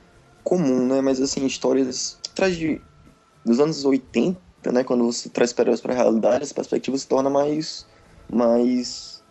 [0.45, 1.01] comum, né?
[1.01, 2.81] Mas assim, histórias traz de
[3.45, 4.39] dos anos 80,
[4.73, 4.85] né?
[4.85, 7.85] Quando você traz super-heróis pra realidade, essa perspectiva se torna mais
[8.33, 9.23] mais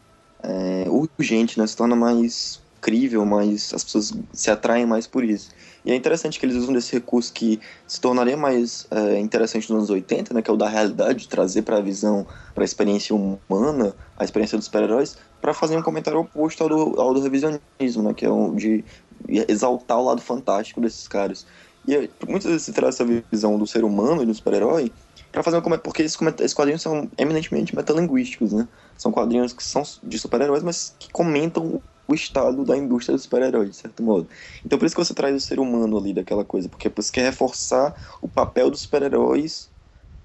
[0.44, 1.66] é, urgente, né?
[1.66, 5.50] Se torna mais crível, mais as pessoas se atraem mais por isso.
[5.86, 9.78] E é interessante que eles usam desse recurso que se tornaria mais é, interessante nos
[9.78, 10.42] anos 80, né?
[10.42, 12.26] Que é o da realidade, de trazer para a visão,
[12.56, 17.00] para a experiência humana, a experiência dos super-heróis, para fazer um comentário oposto ao do,
[17.00, 18.14] ao do revisionismo, né?
[18.16, 18.84] Que é o de
[19.30, 21.46] exaltar o lado fantástico desses caras.
[21.88, 24.92] E é, muitas vezes se traz essa visão do ser humano e do super-herói
[25.32, 28.68] para fazer um comentário, porque esses, esses quadrinhos são eminentemente metalinguísticos, né?
[28.98, 33.70] São quadrinhos que são de super-heróis, mas que comentam o estado da indústria dos super-heróis,
[33.72, 34.30] de certo modo.
[34.66, 37.24] Então por isso que você traz o ser humano ali daquela coisa, porque você quer
[37.26, 39.72] reforçar o papel dos super-heróis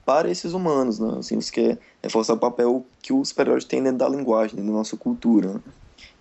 [0.05, 1.19] para esses humanos, né?
[1.19, 4.79] Assim, você quer reforçar o papel que os super-heróis têm dentro da linguagem, dentro da
[4.79, 5.55] nossa cultura.
[5.55, 5.61] né?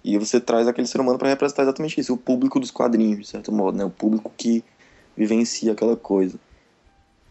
[0.04, 3.28] E você traz aquele ser humano para representar exatamente isso, o público dos quadrinhos, de
[3.28, 3.86] certo modo, né?
[3.86, 4.64] O público que
[5.16, 6.40] vivencia aquela coisa.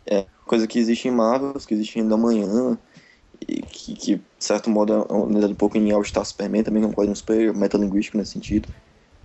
[0.06, 2.78] É coisa que existe em Marvel, que existe ainda amanhã,
[3.46, 6.92] que, que, de certo modo, é um pouco em All Star Superman, também é um
[6.92, 8.68] quadrinho super metalinguístico nesse sentido.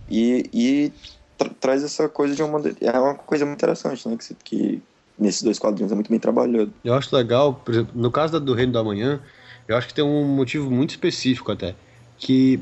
[0.09, 0.91] E, e
[1.37, 2.61] tra- traz essa coisa de uma.
[2.81, 4.17] É uma coisa muito interessante, né?
[4.17, 4.81] Que, que
[5.17, 6.73] nesses dois quadrinhos é muito bem trabalhado.
[6.83, 9.21] Eu acho legal, por exemplo, no caso da- do Reino do Amanhã,
[9.67, 11.75] eu acho que tem um motivo muito específico até.
[12.17, 12.59] Que.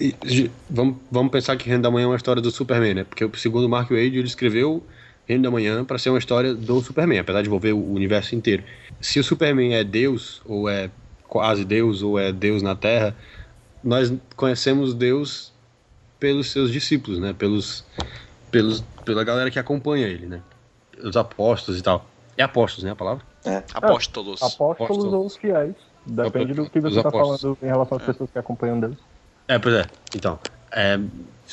[0.00, 0.14] e-
[0.68, 3.04] Vamos, vamos pensar que Reino do Amanhã é uma história do Superman, né?
[3.04, 4.86] Porque segundo Mark Wade, ele escreveu
[5.30, 8.64] Reino do Amanhã para ser uma história do Superman, apesar de envolver o universo inteiro.
[9.00, 10.90] Se o Superman é Deus, ou é
[11.28, 13.16] quase Deus, ou é Deus na Terra,
[13.82, 15.52] nós conhecemos Deus
[16.18, 17.32] pelos seus discípulos, né?
[17.32, 17.84] Pelos,
[18.50, 20.42] pelos, pela galera que acompanha ele, né?
[21.00, 22.04] Os apóstolos e tal.
[22.36, 22.90] É apóstolos, né?
[22.90, 23.24] A palavra?
[23.72, 24.42] Apóstolos.
[24.42, 25.16] Apóstolos Apóstolo.
[25.16, 25.74] ou os fiéis.
[26.04, 27.40] Depende do que você está apóstolos.
[27.40, 28.96] falando em relação às pessoas que acompanham Deus.
[29.46, 29.86] É, pois é.
[30.14, 30.38] Então,
[30.72, 30.98] é,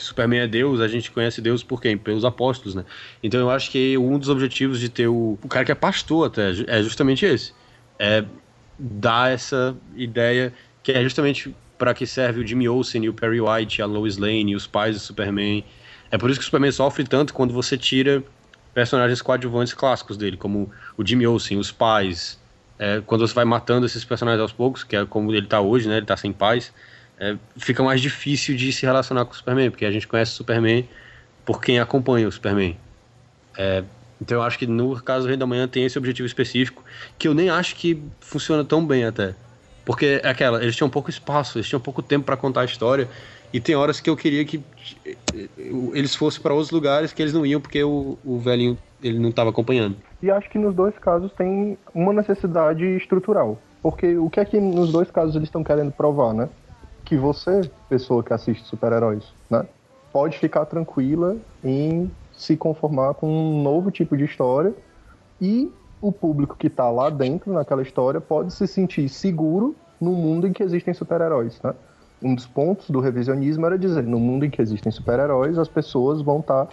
[0.02, 1.98] Superman é Deus, a gente conhece Deus por quem?
[1.98, 2.86] Pelos apóstolos, né?
[3.22, 6.28] Então eu acho que um dos objetivos de ter o, o cara que é pastor
[6.28, 7.54] até é justamente esse.
[8.00, 8.24] É
[8.78, 13.42] dar essa ideia que é justamente para que serve o Jimmy Olsen e o Perry
[13.42, 15.64] White, a Lois Lane, os pais do Superman.
[16.10, 18.24] É por isso que o Superman sofre tanto quando você tira
[18.74, 22.40] personagens coadjuvantes clássicos dele, como o Jimmy Olsen, os pais.
[22.80, 25.88] É, quando você vai matando esses personagens aos poucos, que é como ele tá hoje,
[25.88, 25.98] né?
[25.98, 26.72] Ele tá sem paz
[27.20, 30.36] é, fica mais difícil de se relacionar com o Superman, porque a gente conhece o
[30.36, 30.88] Superman
[31.46, 32.78] por quem acompanha o Superman.
[33.58, 33.84] É,
[34.22, 36.84] então eu acho que no caso do Rei da Manhã tem esse objetivo específico,
[37.18, 39.34] que eu nem acho que funciona tão bem até.
[39.86, 43.08] Porque é aquela, eles tinham pouco espaço, eles tinham pouco tempo para contar a história,
[43.54, 44.62] e tem horas que eu queria que
[45.06, 45.16] eh,
[45.94, 49.30] eles fossem para outros lugares que eles não iam porque o, o velhinho ele não
[49.30, 49.96] estava acompanhando.
[50.22, 53.58] E acho que nos dois casos tem uma necessidade estrutural.
[53.82, 56.50] Porque o que é que nos dois casos eles estão querendo provar, né?
[57.08, 59.66] Que você, pessoa que assiste super-heróis, né,
[60.12, 64.74] pode ficar tranquila em se conformar com um novo tipo de história
[65.40, 70.48] e o público que está lá dentro naquela história pode se sentir seguro no mundo
[70.48, 71.74] em que existem super-heróis, né?
[72.22, 76.22] Um dos pontos do revisionismo era dizer, no mundo em que existem super-heróis, as pessoas
[76.22, 76.68] vão estar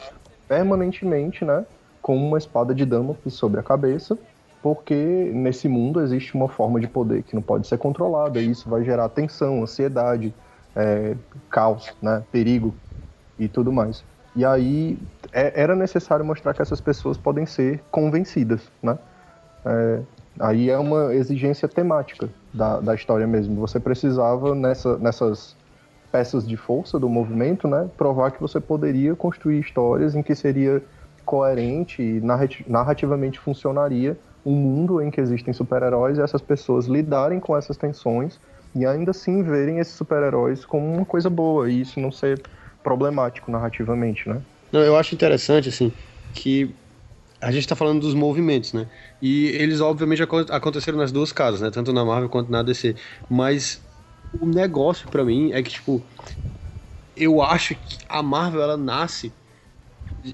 [0.48, 1.64] permanentemente, né,
[2.02, 4.18] com uma espada de Damocles sobre a cabeça,
[4.64, 4.94] porque
[5.34, 8.82] nesse mundo existe uma forma de poder que não pode ser controlada, e isso vai
[8.82, 10.34] gerar tensão, ansiedade,
[10.74, 11.14] é,
[11.50, 12.74] caos, né, perigo
[13.38, 14.02] e tudo mais.
[14.34, 14.96] E aí
[15.34, 18.98] é, era necessário mostrar que essas pessoas podem ser convencidas, né?
[19.66, 20.00] É,
[20.40, 23.56] aí é uma exigência temática da, da história mesmo.
[23.56, 25.54] Você precisava, nessa, nessas
[26.10, 30.82] peças de força do movimento, né, provar que você poderia construir histórias em que seria
[31.22, 32.22] coerente e
[32.66, 38.38] narrativamente funcionaria um mundo em que existem super-heróis e essas pessoas lidarem com essas tensões
[38.74, 42.42] e ainda assim verem esses super-heróis como uma coisa boa e isso não ser
[42.82, 44.42] problemático narrativamente, né?
[44.72, 45.92] Não, eu acho interessante, assim,
[46.32, 46.74] que
[47.40, 48.88] a gente está falando dos movimentos, né?
[49.20, 51.70] E eles, obviamente, aconteceram nas duas casas, né?
[51.70, 52.96] Tanto na Marvel quanto na DC.
[53.28, 53.82] Mas
[54.32, 56.02] o negócio para mim é que, tipo,
[57.16, 59.32] eu acho que a Marvel, ela nasce,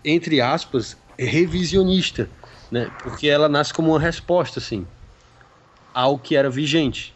[0.04, 2.30] entre aspas, revisionista,
[2.70, 2.90] né?
[3.02, 4.86] Porque ela nasce como uma resposta, assim,
[5.92, 7.12] ao que era vigente.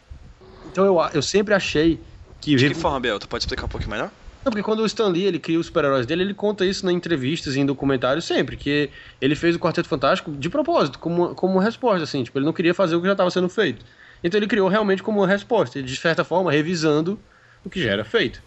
[0.65, 1.99] Então eu, eu sempre achei
[2.41, 2.55] que...
[2.55, 3.19] De que forma, Bel?
[3.19, 4.11] Tu pode explicar um pouquinho melhor?
[4.45, 6.93] Não, porque quando o Stan Lee ele cria os super-heróis dele, ele conta isso em
[6.93, 11.53] entrevistas e em documentários sempre, que ele fez o Quarteto Fantástico de propósito, como, como
[11.53, 13.83] uma resposta, assim, tipo, ele não queria fazer o que já estava sendo feito.
[14.23, 17.19] Então ele criou realmente como uma resposta, de certa forma, revisando
[17.63, 18.39] o que já era feito.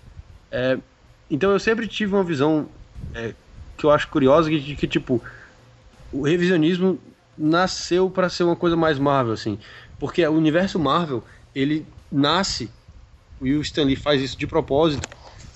[0.53, 0.79] É,
[1.29, 2.69] então eu sempre tive uma visão
[3.13, 3.35] é,
[3.77, 5.21] que eu acho curiosa, de que, tipo,
[6.13, 6.99] o revisionismo
[7.37, 9.59] nasceu para ser uma coisa mais Marvel, assim,
[9.99, 11.23] porque o universo Marvel,
[11.55, 12.71] ele nasce,
[13.41, 15.09] e o Stan Lee faz isso de propósito,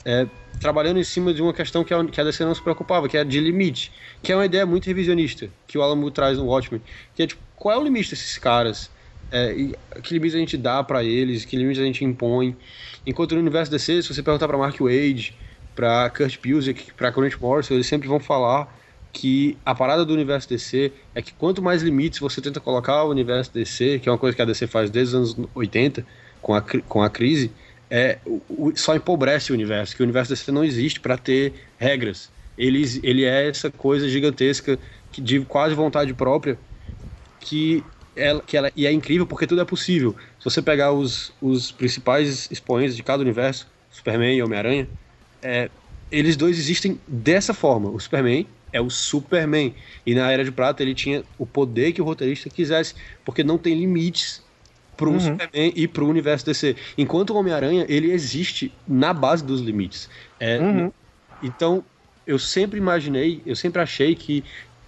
[0.05, 0.27] é,
[0.61, 3.17] trabalhando em cima de uma questão que a, que a DC não se preocupava, que
[3.17, 3.93] é de limite,
[4.23, 6.81] que é uma ideia muito revisionista, que o Alan Moore traz no Watchmen,
[7.15, 8.91] que é tipo, qual é o limite desses caras?
[9.31, 9.55] É,
[10.03, 12.55] que limite a gente dá para eles, que limite a gente impõe.
[13.07, 15.35] Enquanto no universo DC, se você perguntar para Mark Wade,
[15.75, 18.69] para Kurt Busiek, para Grant Morrison, eles sempre vão falar
[19.13, 23.11] que a parada do universo DC é que quanto mais limites você tenta colocar o
[23.11, 26.05] universo DC, que é uma coisa que a DC faz desde os anos 80,
[26.41, 27.51] com a, com a crise,
[27.91, 32.31] é, o, só empobrece o universo, que o universo DC não existe para ter regras.
[32.57, 34.79] Ele, ele é essa coisa gigantesca
[35.11, 36.59] que, de quase vontade própria
[37.39, 37.85] que
[38.17, 40.17] ela, que ela e é incrível porque tudo é possível.
[40.39, 44.89] Se você pegar os, os principais expoentes de cada universo, Superman e Homem-Aranha,
[45.43, 45.71] é,
[46.11, 47.91] eles dois existem dessa forma.
[47.91, 52.01] O Superman é o Superman e na Era de Prata ele tinha o poder que
[52.01, 52.95] o roteirista quisesse,
[53.25, 54.43] porque não tem limites
[54.97, 55.21] pro uhum.
[55.21, 56.77] Superman e pro universo DC.
[56.97, 60.09] Enquanto o Homem-Aranha, ele existe na base dos limites.
[60.39, 60.93] É, uhum.
[61.43, 61.85] Então,
[62.27, 64.45] eu sempre imaginei, eu sempre achei que,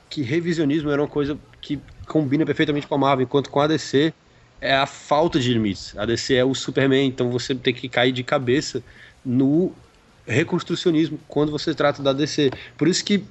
[0.09, 4.13] que revisionismo era uma coisa que combina perfeitamente com a Marvel, enquanto com a DC
[4.61, 5.97] é a falta de limites.
[5.99, 8.83] A DC é o Superman, então você tem que cair de cabeça
[9.25, 9.73] no
[10.27, 12.51] reconstrucionismo quando você trata da DC.
[12.77, 13.25] Por isso que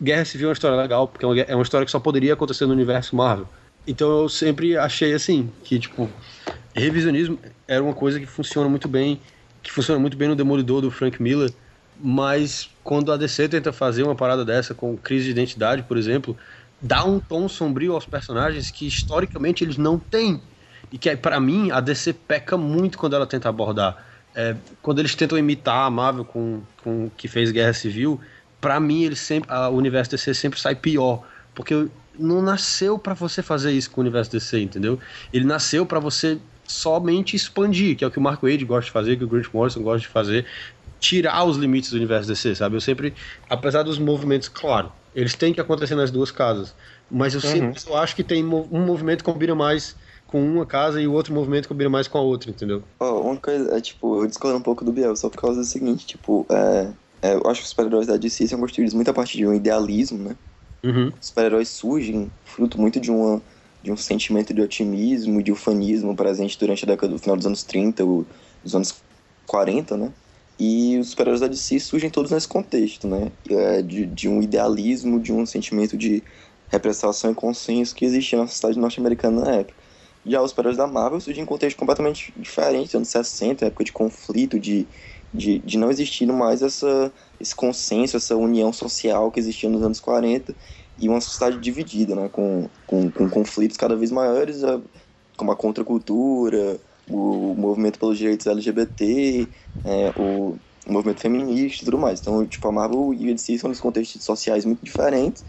[0.00, 2.72] Guerra Civil é uma história legal, porque é uma história que só poderia acontecer no
[2.72, 3.48] universo Marvel.
[3.86, 6.08] Então eu sempre achei assim, que tipo,
[6.74, 9.20] revisionismo era uma coisa que funciona muito bem,
[9.62, 11.50] que funciona muito bem no Demolidor do Frank Miller,
[12.00, 16.36] mas quando a DC tenta fazer uma parada dessa com crise de identidade, por exemplo,
[16.80, 20.40] dá um tom sombrio aos personagens que historicamente eles não têm.
[20.92, 24.04] E que para mim a DC peca muito quando ela tenta abordar.
[24.34, 28.20] É, quando eles tentam imitar a Marvel com, com que fez Guerra Civil,
[28.60, 31.22] para mim ele sempre, a, o universo DC sempre sai pior,
[31.54, 31.88] porque
[32.18, 34.98] não nasceu para você fazer isso com o universo DC, entendeu?
[35.32, 38.90] Ele nasceu para você somente expandir, que é o que o Mark Wade gosta de
[38.90, 40.44] fazer, que o Grant Morrison gosta de fazer,
[41.00, 42.76] tirar os limites do universo DC, sabe?
[42.76, 43.14] Eu sempre,
[43.48, 46.74] apesar dos movimentos, claro, eles têm que acontecer nas duas casas,
[47.10, 47.74] mas eu sempre uhum.
[47.86, 49.96] eu acho que tem um movimento que combina mais
[50.26, 52.82] com uma casa e o outro movimento combina mais com a outra, entendeu?
[53.00, 55.64] Oh, uma coisa, é, tipo, eu discordo um pouco do Biel, só por causa do
[55.64, 56.88] seguinte, tipo, é,
[57.22, 59.54] é, eu acho que os super-heróis da DC são construídos muito a partir de um
[59.54, 60.36] idealismo, né?
[60.84, 61.12] Uhum.
[61.20, 63.42] Super-heróis surgem fruto muito de, uma,
[63.82, 67.46] de um sentimento de otimismo e de ufanismo presente durante a década do final dos
[67.46, 68.24] anos 30, o,
[68.62, 68.94] dos anos
[69.46, 70.12] 40, né?
[70.58, 73.30] E os super-heróis da DC surgem todos nesse contexto, né?
[73.48, 76.22] É, de, de um idealismo, de um sentimento de
[76.68, 79.74] representação e consenso que existia na sociedade norte-americana na época.
[80.26, 84.58] Já os super-heróis da Marvel surgem em contexto completamente diferente, anos 60, época de conflito,
[84.58, 84.86] de,
[85.32, 90.00] de, de não existir mais essa, esse consenso, essa união social que existia nos anos
[90.00, 90.54] 40
[90.98, 94.62] e uma sociedade dividida, né, com, com, com conflitos cada vez maiores,
[95.36, 99.48] como a contracultura, o movimento pelos direitos LGBT,
[99.84, 100.56] é, o,
[100.86, 102.20] o movimento feminista e tudo mais.
[102.20, 105.44] Então, tipo, a Marvel e a DC são dos contextos sociais muito diferentes,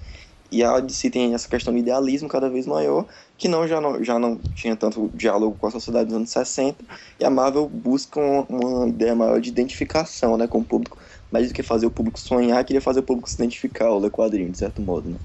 [0.51, 3.05] e a DC tem essa questão do idealismo cada vez maior,
[3.37, 6.83] que não já, não já não tinha tanto diálogo com a sociedade dos anos 60,
[7.19, 10.97] e a Marvel busca uma, ideia maior de identificação né, com o público,
[11.31, 14.09] mais do que fazer o público sonhar, queria fazer o público se identificar, o ler
[14.09, 15.19] quadrinho, de certo modo, né?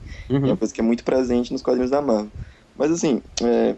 [0.44, 2.30] É uma coisa que é muito presente nos quadrinhos da Marvel.
[2.76, 3.76] Mas assim, é,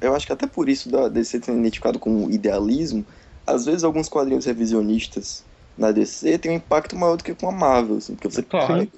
[0.00, 3.04] eu acho que até por isso da DC ter identificado com o idealismo,
[3.44, 5.47] às vezes alguns quadrinhos revisionistas
[5.78, 8.90] na DC têm um impacto maior do que com a Marvel, assim, porque você Claro.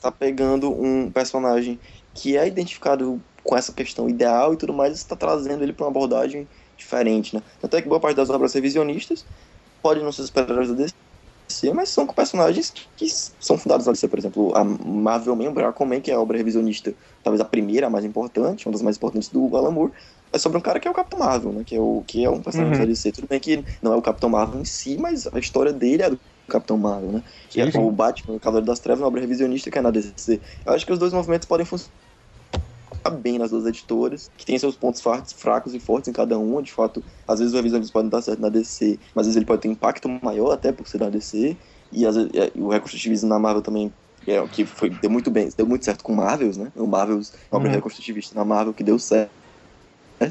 [0.00, 1.80] tá pegando, um personagem
[2.14, 5.72] que é identificado com essa questão ideal e tudo mais, e você tá trazendo ele
[5.72, 7.42] para uma abordagem diferente, né?
[7.62, 9.26] Até que boa parte das obras revisionistas
[9.82, 10.94] pode não ser super-heróis da DC,
[11.74, 15.66] mas são com personagens que, são fundados na DC, por exemplo, a Marvel Man, o
[15.66, 18.96] Aquaman, que é a obra revisionista, talvez a primeira, a mais importante, uma das mais
[18.96, 19.92] importantes do Alan Moore,
[20.32, 21.64] é sobre um cara que é o Capitão Marvel, né?
[21.64, 22.80] Que é, o, que é um personagem Uhum.
[22.80, 23.12] da DC.
[23.12, 26.10] Tudo bem que não é o Capitão Marvel em si, mas a história dele é
[26.10, 27.22] do Capitão Marvel, né?
[27.48, 27.78] Que é sim.
[27.78, 30.40] o Batman, o Cavaleiro das Trevas, uma obra revisionista que é na DC.
[30.64, 31.92] Eu acho que os dois movimentos podem funcionar
[33.08, 35.00] bem nas duas editoras, que tem seus pontos
[35.32, 36.62] fracos e fortes em cada uma.
[36.62, 39.46] De fato, às vezes o revisionismo pode dar certo na DC, mas às vezes ele
[39.46, 41.58] pode ter um impacto maior até por ser da DC.
[41.90, 43.94] E às vezes, é, o reconstrutivismo na Marvel também
[44.26, 46.70] é, o que foi, deu muito bem, deu muito certo com Marvels, né?
[46.76, 47.72] O Marvels, uma obra Uhum.
[47.72, 49.32] reconstrutivista na Marvel que deu certo,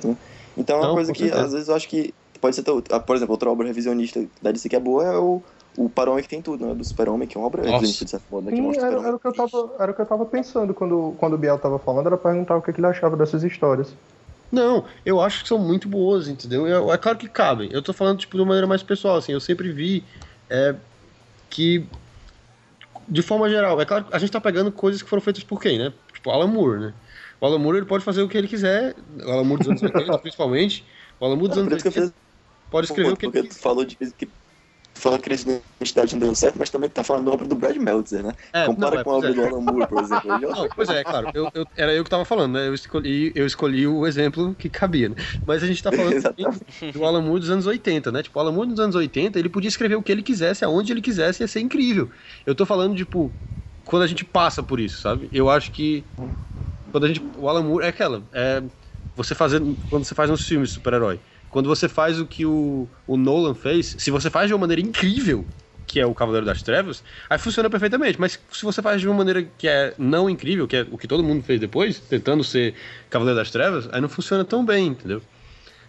[0.07, 0.17] né?
[0.55, 1.37] Então é uma Não, coisa que certeza.
[1.37, 4.75] às vezes eu acho que pode ser, por exemplo, outra obra revisionista da DC que
[4.75, 5.43] é boa é o
[5.79, 6.75] o Super-Homem que tem tudo, né?
[6.75, 7.85] Do Super-Homem, que é uma obra Nossa.
[7.85, 8.51] de né?
[8.51, 10.73] Que Sim, o era, era o que eu tava, era o que eu tava pensando
[10.73, 13.93] quando, quando o Biel tava falando, era perguntar o que, que ele achava dessas histórias.
[14.51, 16.67] Não, eu acho que são muito boas, entendeu?
[16.67, 17.69] Eu- é claro que cabem.
[17.71, 19.31] Eu tô falando, tipo, de uma maneira mais pessoal, assim.
[19.31, 20.03] Eu sempre vi
[20.49, 20.75] é,
[21.49, 21.85] que,
[23.07, 25.59] de forma geral, é claro que a gente tá pegando coisas que foram feitas por
[25.61, 25.93] quem, né?
[26.13, 26.93] Tipo, Alan Moore, né?
[27.41, 28.95] O Alan Moore, ele pode fazer o que ele quiser.
[29.25, 30.85] O Alan Moore dos anos 80, principalmente.
[31.19, 32.13] O Alan Moore dos É, anos por isso que eu 80 fiz
[32.69, 33.61] pode escrever o que ele porque tu quiser.
[33.61, 34.29] falou de que
[34.99, 37.75] falou que a identidade não deu certo, mas também tá falando da obra do Brad
[37.77, 38.33] Meltzer, né?
[38.53, 39.33] É, Compara não, é, com a obra é.
[39.33, 40.39] do Alan Moore, por exemplo.
[40.39, 41.29] Não, pois é, claro.
[41.33, 42.67] Eu, eu- era eu que tava falando, né?
[42.67, 45.15] Eu escolhi, eu escolhi o exemplo que cabia, né?
[45.45, 46.15] Mas a gente tá falando
[46.91, 48.23] do Alan Moore dos anos 80, né?
[48.23, 50.91] Tipo, o Alan Moore dos anos 80, ele podia escrever o que ele quisesse, aonde
[50.91, 52.09] ele quisesse, ia ser incrível.
[52.45, 53.35] Eu tô falando, tipo,
[53.85, 55.29] quando a gente passa por isso, sabe?
[55.31, 56.07] Eu acho que
[56.91, 57.21] quando a gente.
[57.35, 58.27] O Alan Moore é aquela.
[58.31, 58.61] É
[59.15, 59.59] você fazer.
[59.87, 61.21] Quando você faz um filme de super-herói.
[61.49, 64.81] Quando você faz o que o, o Nolan fez, se você faz de uma maneira
[64.81, 65.45] incrível,
[65.87, 68.19] que é o Cavaleiro das Trevas, aí funciona perfeitamente.
[68.19, 71.07] Mas se você faz de uma maneira que é não incrível, que é o que
[71.07, 72.75] todo mundo fez depois, tentando ser
[73.09, 75.21] Cavaleiro das Trevas, aí não funciona tão bem, entendeu?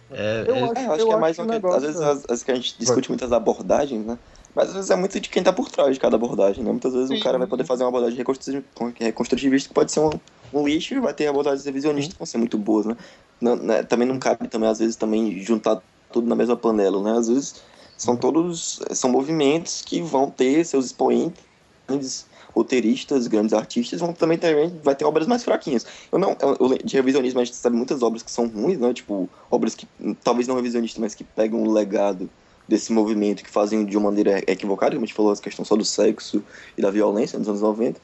[0.09, 1.83] É, Eu é- acho, É, eu acho que é mais uma o que, negócio às
[1.83, 4.17] vezes, é- às, vezes que a gente discute muitas abordagens, né?
[4.55, 6.71] Mas às vezes é muito de quem tá por trás de cada abordagem, né?
[6.71, 7.17] Muitas vezes Sim.
[7.19, 8.63] o cara vai poder fazer uma abordagem reconstru-
[8.99, 10.09] reconstrutivista que pode ser um,
[10.53, 12.95] um lixo e vai ter abordagens revisionistas que vão ser muito boas, né?
[13.39, 13.83] Não- né?
[13.83, 15.81] Também não cabe também, às vezes, também juntar
[16.11, 17.17] tudo na mesma panela, né?
[17.17, 17.61] Às vezes
[17.97, 21.43] são todos, são movimentos que vão ter seus expoentes,
[21.87, 25.85] grandes roteiristas, grandes artistas, vão também, também vai ter obras mais fraquinhas.
[26.11, 28.93] Eu não, eu- de revisionismo a gente sabe muitas obras que são ruins, né?
[28.93, 29.87] Tipo, obras que,
[30.23, 32.29] talvez não revisionistas, mas que pegam o legado
[32.67, 35.75] desse movimento, que fazem de uma maneira equivocada, como a gente falou, essa questão só
[35.75, 36.43] do sexo
[36.77, 37.99] e da violência nos anos 90.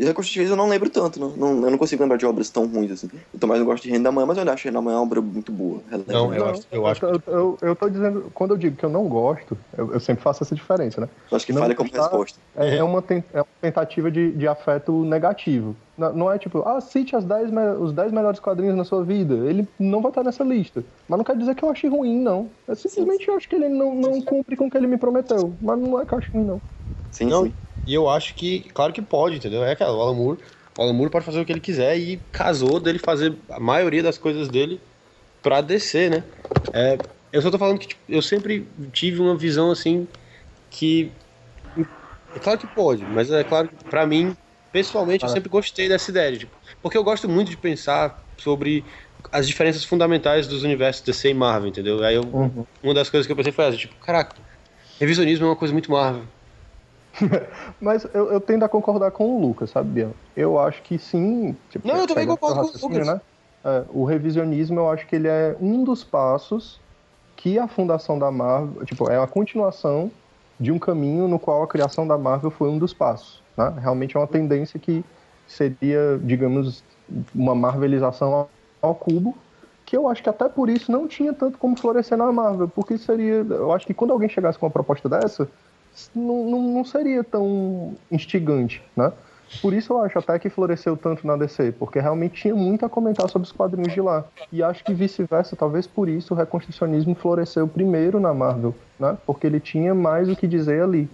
[0.00, 2.66] E reconstrutivismo eu não lembro tanto, não, não, eu não consigo lembrar de obras tão
[2.66, 3.06] ruins assim.
[3.34, 5.02] Eu também não gosto de Reino da Manhã, mas eu acho Reino da Manhã uma
[5.02, 5.82] obra muito boa.
[6.06, 8.84] Não, eu Não, acho- eu acho eu, eu, eu tô dizendo, quando eu digo que
[8.84, 11.08] eu não gosto, eu, eu sempre faço essa diferença, né?
[11.30, 12.40] Eu acho que não falha como resposta.
[12.56, 15.76] É, é uma, ten- é uma tentativa de, de afeto negativo.
[15.98, 19.34] Não, é tipo, ah, cite as 10 me- os 10 melhores quadrinhos na sua vida.
[19.46, 20.82] Ele não vai estar nessa lista.
[21.06, 22.56] Mas não quer dizer que eu achei ruim, não.
[22.66, 25.58] Eu simplesmente acho que ele não, não cumpre com o que ele me prometeu.
[25.60, 26.62] Mas não é que eu acho ruim, não.
[27.10, 27.54] Sim, Não, sim.
[27.86, 29.64] E eu acho que, claro que pode, entendeu?
[29.64, 30.40] É aquela, o Alan Moore,
[30.76, 34.02] o Alan Moore pode fazer o que ele quiser e casou dele fazer a maioria
[34.02, 34.80] das coisas dele
[35.42, 36.24] pra descer, né?
[36.72, 37.00] É,
[37.32, 40.08] eu só tô falando que tipo, eu sempre tive uma visão assim
[40.70, 41.12] que.
[42.34, 44.36] É claro que pode, mas é claro que pra mim,
[44.70, 45.32] pessoalmente, eu Ah.
[45.32, 46.36] sempre gostei dessa ideia.
[46.38, 48.84] Tipo, porque eu gosto muito de pensar sobre
[49.32, 52.02] as diferenças fundamentais dos universos DC e Marvel, entendeu?
[52.04, 52.64] Aí eu, Uhum.
[52.82, 54.36] uma das coisas que eu pensei foi essa, tipo, caraca,
[55.00, 56.26] revisionismo é uma coisa muito Marvel.
[57.80, 60.14] Mas eu, eu tendo a concordar com o Lucas, sabe, Biel?
[60.36, 61.56] Eu acho que sim.
[61.70, 63.06] tipo, Não, eu também concordo com o Lucas.
[63.06, 63.20] Né?
[63.64, 66.80] É, o revisionismo, eu acho que ele é um dos passos
[67.36, 70.10] que a fundação da Marvel, tipo, é a continuação
[70.58, 73.42] de um caminho no qual a criação da Marvel foi um dos passos.
[73.56, 73.72] Né?
[73.80, 75.02] Realmente é uma tendência que
[75.46, 76.84] seria, digamos,
[77.34, 78.50] uma marvelização ao,
[78.80, 79.34] ao cubo,
[79.86, 82.96] que eu acho que até por isso não tinha tanto como florescer na Marvel, porque
[82.96, 85.48] seria, eu acho que quando alguém chegasse com uma proposta dessa,
[86.14, 89.12] não, não, seria tão instigante, né?
[89.60, 92.88] Por isso eu acho até que floresceu tanto na DC, porque realmente tinha muito a
[92.88, 94.24] comentar sobre os quadrinhos de lá.
[94.52, 99.16] E acho que vice-versa, talvez por isso o reconstrucionismo floresceu primeiro na Marvel, né?
[99.26, 101.08] Porque ele tinha mais o que dizer ali,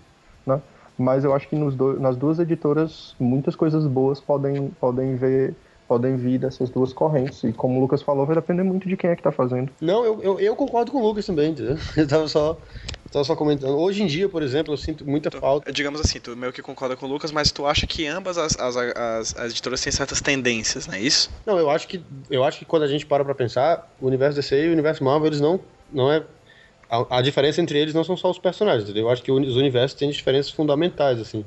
[0.46, 0.60] né?
[0.98, 5.54] Mas eu acho que do- nas duas editoras muitas coisas boas podem, podem ver
[5.88, 7.44] podem vir dessas duas correntes.
[7.44, 9.70] E como o Lucas falou, vai depender muito de quem é que tá fazendo.
[9.80, 11.76] Não, eu, eu, eu concordo com o Lucas também, entendeu?
[11.96, 12.58] Eu tava só,
[13.06, 13.78] eu tava só comentando.
[13.78, 15.72] Hoje em dia, por exemplo, eu sinto muita falta.
[15.72, 18.58] Digamos assim, tu meio que concorda com o Lucas, mas tu acha que ambas as,
[18.58, 21.30] as, as, as editoras têm certas tendências, não é isso?
[21.46, 24.36] Não, eu acho que eu acho que quando a gente para pra pensar, o universo
[24.36, 25.60] DC e o universo Marvel, eles não
[25.92, 26.22] não é
[26.90, 29.04] a, a diferença entre eles não são só os personagens, entendeu?
[29.04, 31.44] Eu acho que os universos têm diferenças fundamentais assim.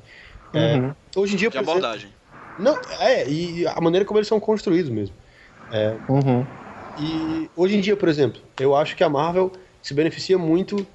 [0.53, 0.95] É, Uhum.
[1.16, 2.10] hoje em dia, De por exemplo, abordagem.
[2.57, 5.16] não, é, e a maneira como eles são construídos mesmo.
[6.07, 6.45] Uhum.
[6.97, 9.51] E hoje em dia, por exemplo, eu acho que a Marvel
[9.82, 10.86] se beneficia muito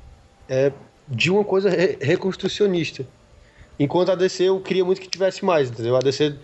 [0.49, 0.73] é,
[1.09, 3.07] de uma coisa re- reconstrucionista.
[3.79, 5.97] Enquanto a DC eu queria muito que tivesse mais, entendeu?
[5.97, 6.35] A DC,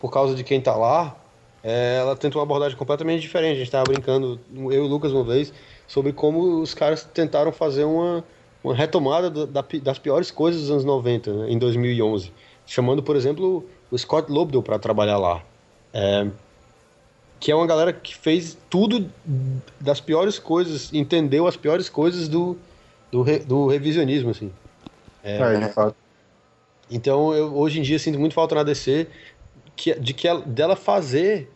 [0.00, 1.16] por causa de quem tá lá,
[1.62, 3.56] é, ela tenta uma abordagem completamente diferente.
[3.56, 5.52] A gente tava brincando, eu e o Lucas uma vez,
[5.86, 8.24] sobre como os caras tentaram fazer uma,
[8.64, 12.32] uma retomada da- da das piores coisas dos anos 90, né, em 2011.
[12.66, 15.42] Chamando, por exemplo, o Scott Lobdell para trabalhar lá.
[15.94, 16.26] É,
[17.38, 19.10] que é uma galera que fez tudo
[19.80, 22.56] das piores coisas, entendeu as piores coisas do,
[23.12, 24.50] do, re- do revisionismo, assim.
[25.22, 25.94] É, de fato.
[26.90, 29.06] Então, eu hoje em dia sinto muito falta na DC
[29.76, 31.48] que, de que ela, dela fazer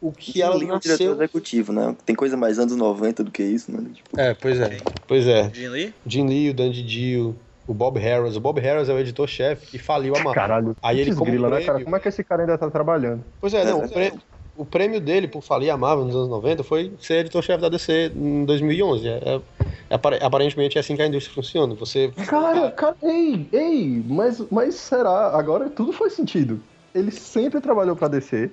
[0.00, 1.12] o que ela Lee é um diretor nasceu.
[1.14, 1.94] executivo, né?
[2.06, 3.84] Tem coisa mais anos 90 do que isso, né?
[3.92, 4.78] Tipo, É, pois é.
[5.06, 5.50] Pois é.
[5.52, 5.94] Jim Lee?
[6.06, 8.36] Jim Lee, o Dan Didio, o Bob Harris.
[8.36, 10.34] O Bob Harris é o editor-chefe e faliu a Marvel.
[10.34, 11.84] Caralho, Aí ele, como grila, né, prêmio- cara?
[11.84, 13.24] Como é que esse cara ainda tá trabalhando?
[13.40, 14.12] Pois é, não, É, o, prê-
[14.56, 18.12] o prêmio dele por falir a Marvel nos anos 90 foi ser editor-chefe da DC
[18.14, 19.06] em 2011.
[19.08, 19.40] É, é-
[20.20, 21.74] aparentemente é assim que a indústria funciona.
[21.74, 25.36] Você Cara, cara, ei, ei, mas, mas será?
[25.38, 26.60] Agora tudo faz sentido.
[26.94, 28.50] Ele sempre trabalhou pra DC.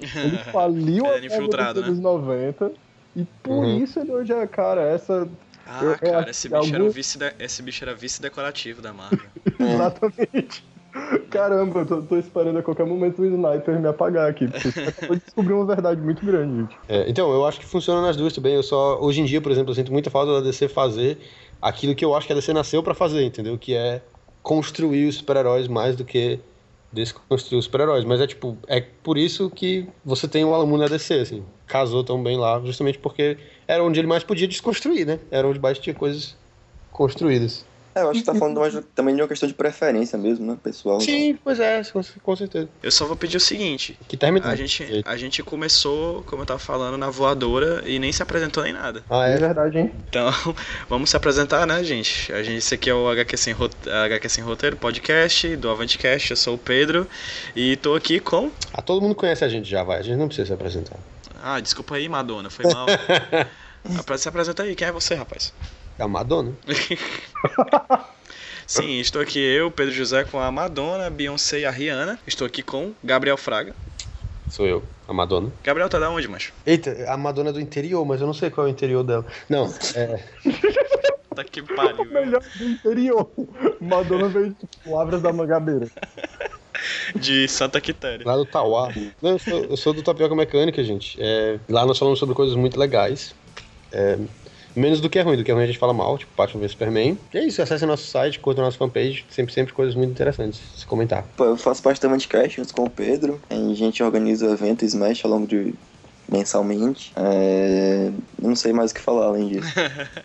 [0.00, 2.72] Ele faliu Ele a era infiltrado, DC dos 90.
[3.14, 3.78] E por Uhum.
[3.82, 5.28] isso ele hoje é, cara, essa.
[5.66, 9.18] Ah, Eu- cara, esse bicho, era algum- vice de- esse bicho era vice-decorativo da Marvel.
[9.58, 10.64] Exatamente.
[11.30, 14.48] Caramba, eu tô, tô esperando a qualquer momento o sniper me apagar aqui.
[14.48, 16.76] Porque você acabou de descobrir uma verdade muito grande, gente.
[16.88, 18.54] É, então, eu acho que funciona nas duas também.
[18.54, 21.18] Eu só, hoje em dia, por exemplo, eu sinto muita falta da DC fazer
[21.60, 23.58] aquilo que eu acho que a DC nasceu pra fazer, entendeu?
[23.58, 24.02] Que é
[24.42, 26.40] construir os super-heróis mais do que
[26.92, 28.04] desconstruir os super-heróis.
[28.04, 31.44] Mas é tipo, é por isso que você tem o Moore na DC, assim.
[31.66, 33.36] Casou tão bem lá, justamente porque
[33.66, 35.18] era onde ele mais podia desconstruir, né?
[35.30, 36.36] Era onde mais tinha coisas
[36.92, 37.66] construídas.
[37.96, 40.58] É, eu acho que tá falando mais, também de uma questão de preferência mesmo, né,
[40.62, 41.00] pessoal?
[41.00, 42.68] Sim, pois é, com, com certeza.
[42.82, 43.98] Eu só vou pedir o seguinte.
[44.06, 44.48] Que terminou.
[44.48, 48.62] A gente, a gente começou, como eu tava falando, na voadora e nem se apresentou
[48.62, 49.02] nem nada.
[49.10, 49.36] Ah, É é?
[49.38, 49.92] verdade, hein?
[50.08, 50.30] Então,
[50.88, 52.32] vamos se apresentar, né, gente?
[52.32, 56.30] A gente esse aqui é o HQ Sem, Rote- HQ Sem Roteiro, podcast do Avantcast.
[56.30, 57.06] Eu sou o Pedro
[57.54, 58.50] e tô aqui com.
[58.72, 59.98] Ah, todo mundo conhece a gente já, vai.
[59.98, 60.96] A gente não precisa se apresentar.
[61.42, 62.86] Ah, desculpa aí, Madonna, foi mal.
[64.18, 65.52] Se apresenta aí, quem é você, rapaz?
[65.98, 66.52] É a Madonna.
[68.66, 72.18] Sim, estou aqui eu, Pedro José, com a Madonna, Beyoncé e a Rihanna.
[72.26, 73.74] Estou aqui com Gabriel Fraga.
[74.50, 75.52] Sou eu, a Madonna.
[75.62, 76.52] Gabriel tá da onde, macho?
[76.66, 79.24] Eita, a Madonna é do interior, mas eu não sei qual é o interior dela.
[79.48, 80.22] Não, é.
[81.36, 82.02] Tá que pariu.
[82.02, 82.12] viu?
[82.12, 83.30] Melhor do interior.
[83.78, 85.86] Madonna veio de Lavras da Mangabeira.
[87.14, 88.26] De Santa Quitéria.
[88.26, 88.88] Lá do Tauá.
[89.20, 91.18] Não, eu sou, eu sou do Tapioca Mecânica, gente.
[91.20, 93.34] É, lá nós falamos sobre coisas muito legais.
[93.92, 94.18] É,
[94.78, 95.36] menos do que é ruim.
[95.36, 97.18] Do que é ruim a gente fala mal, tipo Batman vs Superman.
[97.32, 99.24] E é isso, acesse nosso site, curta nossa fanpage.
[99.30, 101.24] Sempre, sempre coisas muito interessantes de se comentar.
[101.36, 103.40] Pô, eu faço parte da Manticast junto com o Pedro.
[103.50, 105.74] A gente organiza o evento Smash ao longo de
[106.28, 107.12] mensalmente.
[107.16, 108.10] É...
[108.42, 109.72] Eu não sei mais o que falar além disso.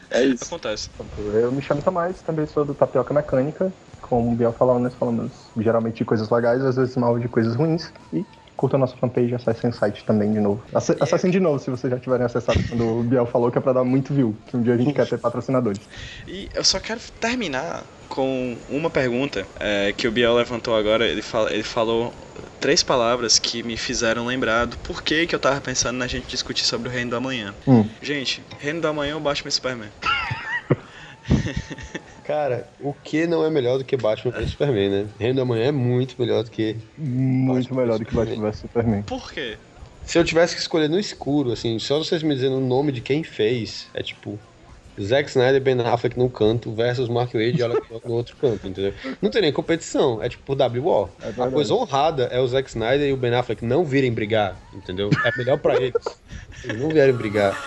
[0.10, 0.44] É isso.
[0.44, 0.90] Acontece.
[1.34, 3.72] Eu me chamo Tomás, também sou do Tapioca Mecânica.
[4.02, 7.56] Como o Biel falou, nós falamos geralmente de coisas legais, às vezes mal de coisas
[7.56, 7.94] ruins.
[8.12, 8.26] E
[8.62, 10.64] curta a nossa fanpage, acessem o site também de novo.
[10.76, 13.62] Ace- Acessem de novo se vocês já tiverem acessado quando o Biel falou que é
[13.62, 15.82] pra dar muito view, que um dia a gente quer ter patrocinadores.
[16.28, 21.08] E eu só quero terminar com uma pergunta é, que o Biel levantou agora.
[21.08, 22.14] Ele, fala, ele falou
[22.60, 26.66] três palavras que me fizeram lembrar do porquê que eu tava pensando na gente discutir
[26.66, 27.56] sobre o Reino do Amanhã.
[27.68, 27.84] Hum.
[28.02, 29.90] Gente, Reino do Amanhã ou Batman Superman?
[32.32, 35.06] Cara, o que não é melhor do que Batman vs Superman, né?
[35.20, 36.78] Reino da Manhã é muito melhor do que.
[36.98, 39.02] Muito Batman melhor do que Batman vs Superman.
[39.02, 39.58] Por quê?
[40.06, 43.02] Se eu tivesse que escolher no escuro, assim, só vocês me dizendo o nome de
[43.02, 44.40] quem fez, é tipo.
[45.02, 48.36] Zack Snyder e Ben Affleck num canto versus Mark Wade e Alec Baldwin no outro
[48.38, 48.94] canto, entendeu?
[49.22, 51.10] Não tem nem competição, é tipo por WO.
[51.22, 54.58] É A coisa honrada é o Zack Snyder e o Ben Affleck não virem brigar,
[54.74, 55.10] entendeu?
[55.26, 56.04] É melhor pra eles.
[56.64, 57.58] Eles não vierem brigar.